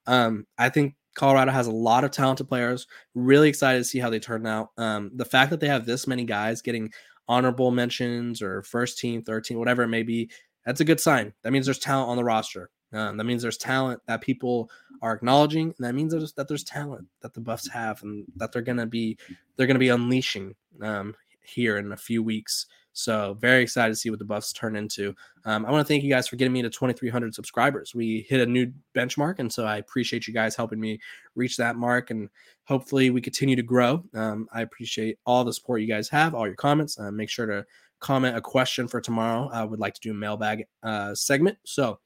Um, 0.06 0.46
I 0.58 0.68
think 0.68 0.94
Colorado 1.14 1.50
has 1.52 1.66
a 1.66 1.72
lot 1.72 2.04
of 2.04 2.10
talented 2.10 2.48
players. 2.48 2.86
Really 3.14 3.48
excited 3.48 3.78
to 3.78 3.84
see 3.84 3.98
how 3.98 4.10
they 4.10 4.20
turn 4.20 4.46
out. 4.46 4.70
Um, 4.76 5.10
the 5.14 5.24
fact 5.24 5.50
that 5.50 5.60
they 5.60 5.68
have 5.68 5.86
this 5.86 6.06
many 6.06 6.24
guys 6.24 6.62
getting 6.62 6.92
honorable 7.28 7.70
mentions 7.70 8.42
or 8.42 8.62
first 8.62 8.98
team, 8.98 9.22
third 9.22 9.44
team, 9.44 9.58
whatever 9.58 9.82
it 9.82 9.88
may 9.88 10.02
be, 10.02 10.30
that's 10.64 10.80
a 10.80 10.84
good 10.84 11.00
sign. 11.00 11.32
That 11.42 11.52
means 11.52 11.66
there's 11.66 11.78
talent 11.78 12.10
on 12.10 12.16
the 12.16 12.24
roster. 12.24 12.70
Um, 12.92 13.16
that 13.16 13.24
means 13.24 13.42
there's 13.42 13.56
talent 13.56 14.00
that 14.06 14.20
people 14.20 14.70
are 15.00 15.12
acknowledging, 15.12 15.74
and 15.78 15.86
that 15.86 15.94
means 15.94 16.12
there's, 16.12 16.32
that 16.34 16.48
there's 16.48 16.64
talent 16.64 17.06
that 17.22 17.34
the 17.34 17.40
Buffs 17.40 17.68
have, 17.68 18.02
and 18.02 18.24
that 18.36 18.52
they're 18.52 18.62
gonna 18.62 18.86
be 18.86 19.16
they're 19.56 19.68
gonna 19.68 19.78
be 19.78 19.90
unleashing 19.90 20.54
um, 20.82 21.14
here 21.42 21.76
in 21.78 21.92
a 21.92 21.96
few 21.96 22.22
weeks. 22.22 22.66
So 23.00 23.34
very 23.40 23.62
excited 23.62 23.92
to 23.92 23.96
see 23.96 24.10
what 24.10 24.18
the 24.18 24.24
Buffs 24.24 24.52
turn 24.52 24.76
into. 24.76 25.14
Um, 25.44 25.64
I 25.64 25.70
want 25.70 25.86
to 25.86 25.90
thank 25.90 26.04
you 26.04 26.10
guys 26.10 26.28
for 26.28 26.36
getting 26.36 26.52
me 26.52 26.62
to 26.62 26.70
2,300 26.70 27.34
subscribers. 27.34 27.94
We 27.94 28.26
hit 28.28 28.40
a 28.40 28.46
new 28.46 28.72
benchmark, 28.94 29.38
and 29.38 29.52
so 29.52 29.64
I 29.64 29.78
appreciate 29.78 30.26
you 30.26 30.34
guys 30.34 30.54
helping 30.54 30.80
me 30.80 30.98
reach 31.34 31.56
that 31.56 31.76
mark, 31.76 32.10
and 32.10 32.28
hopefully 32.64 33.10
we 33.10 33.20
continue 33.20 33.56
to 33.56 33.62
grow. 33.62 34.04
Um, 34.14 34.48
I 34.52 34.62
appreciate 34.62 35.18
all 35.24 35.44
the 35.44 35.52
support 35.52 35.80
you 35.80 35.86
guys 35.86 36.08
have, 36.10 36.34
all 36.34 36.46
your 36.46 36.56
comments. 36.56 36.98
Uh, 36.98 37.10
make 37.10 37.30
sure 37.30 37.46
to 37.46 37.64
comment 38.00 38.36
a 38.36 38.40
question 38.40 38.88
for 38.88 39.00
tomorrow. 39.00 39.48
I 39.52 39.64
would 39.64 39.80
like 39.80 39.94
to 39.94 40.00
do 40.00 40.10
a 40.10 40.14
mailbag 40.14 40.66
uh, 40.82 41.14
segment. 41.14 41.58
So 41.64 42.00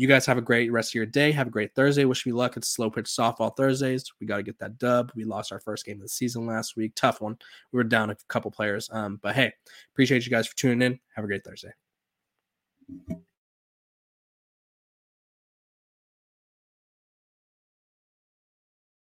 you 0.00 0.08
guys 0.08 0.24
have 0.24 0.38
a 0.38 0.40
great 0.42 0.72
rest 0.72 0.92
of 0.92 0.94
your 0.94 1.04
day. 1.04 1.30
Have 1.30 1.48
a 1.48 1.50
great 1.50 1.74
Thursday. 1.74 2.06
Wish 2.06 2.24
me 2.24 2.32
luck. 2.32 2.56
It's 2.56 2.70
slow 2.70 2.88
pitch 2.88 3.04
softball 3.04 3.54
Thursdays. 3.54 4.10
We 4.18 4.26
got 4.26 4.38
to 4.38 4.42
get 4.42 4.58
that 4.58 4.78
dub. 4.78 5.12
We 5.14 5.24
lost 5.24 5.52
our 5.52 5.60
first 5.60 5.84
game 5.84 5.98
of 5.98 6.02
the 6.02 6.08
season 6.08 6.46
last 6.46 6.74
week. 6.74 6.92
Tough 6.96 7.20
one. 7.20 7.36
We 7.70 7.76
were 7.76 7.84
down 7.84 8.08
a 8.08 8.16
couple 8.28 8.50
players. 8.50 8.88
Um, 8.90 9.20
but 9.22 9.34
hey, 9.34 9.52
appreciate 9.92 10.24
you 10.24 10.30
guys 10.30 10.46
for 10.46 10.56
tuning 10.56 10.80
in. 10.80 10.98
Have 11.16 11.26
a 11.26 11.28
great 11.28 11.44
Thursday. 11.44 11.72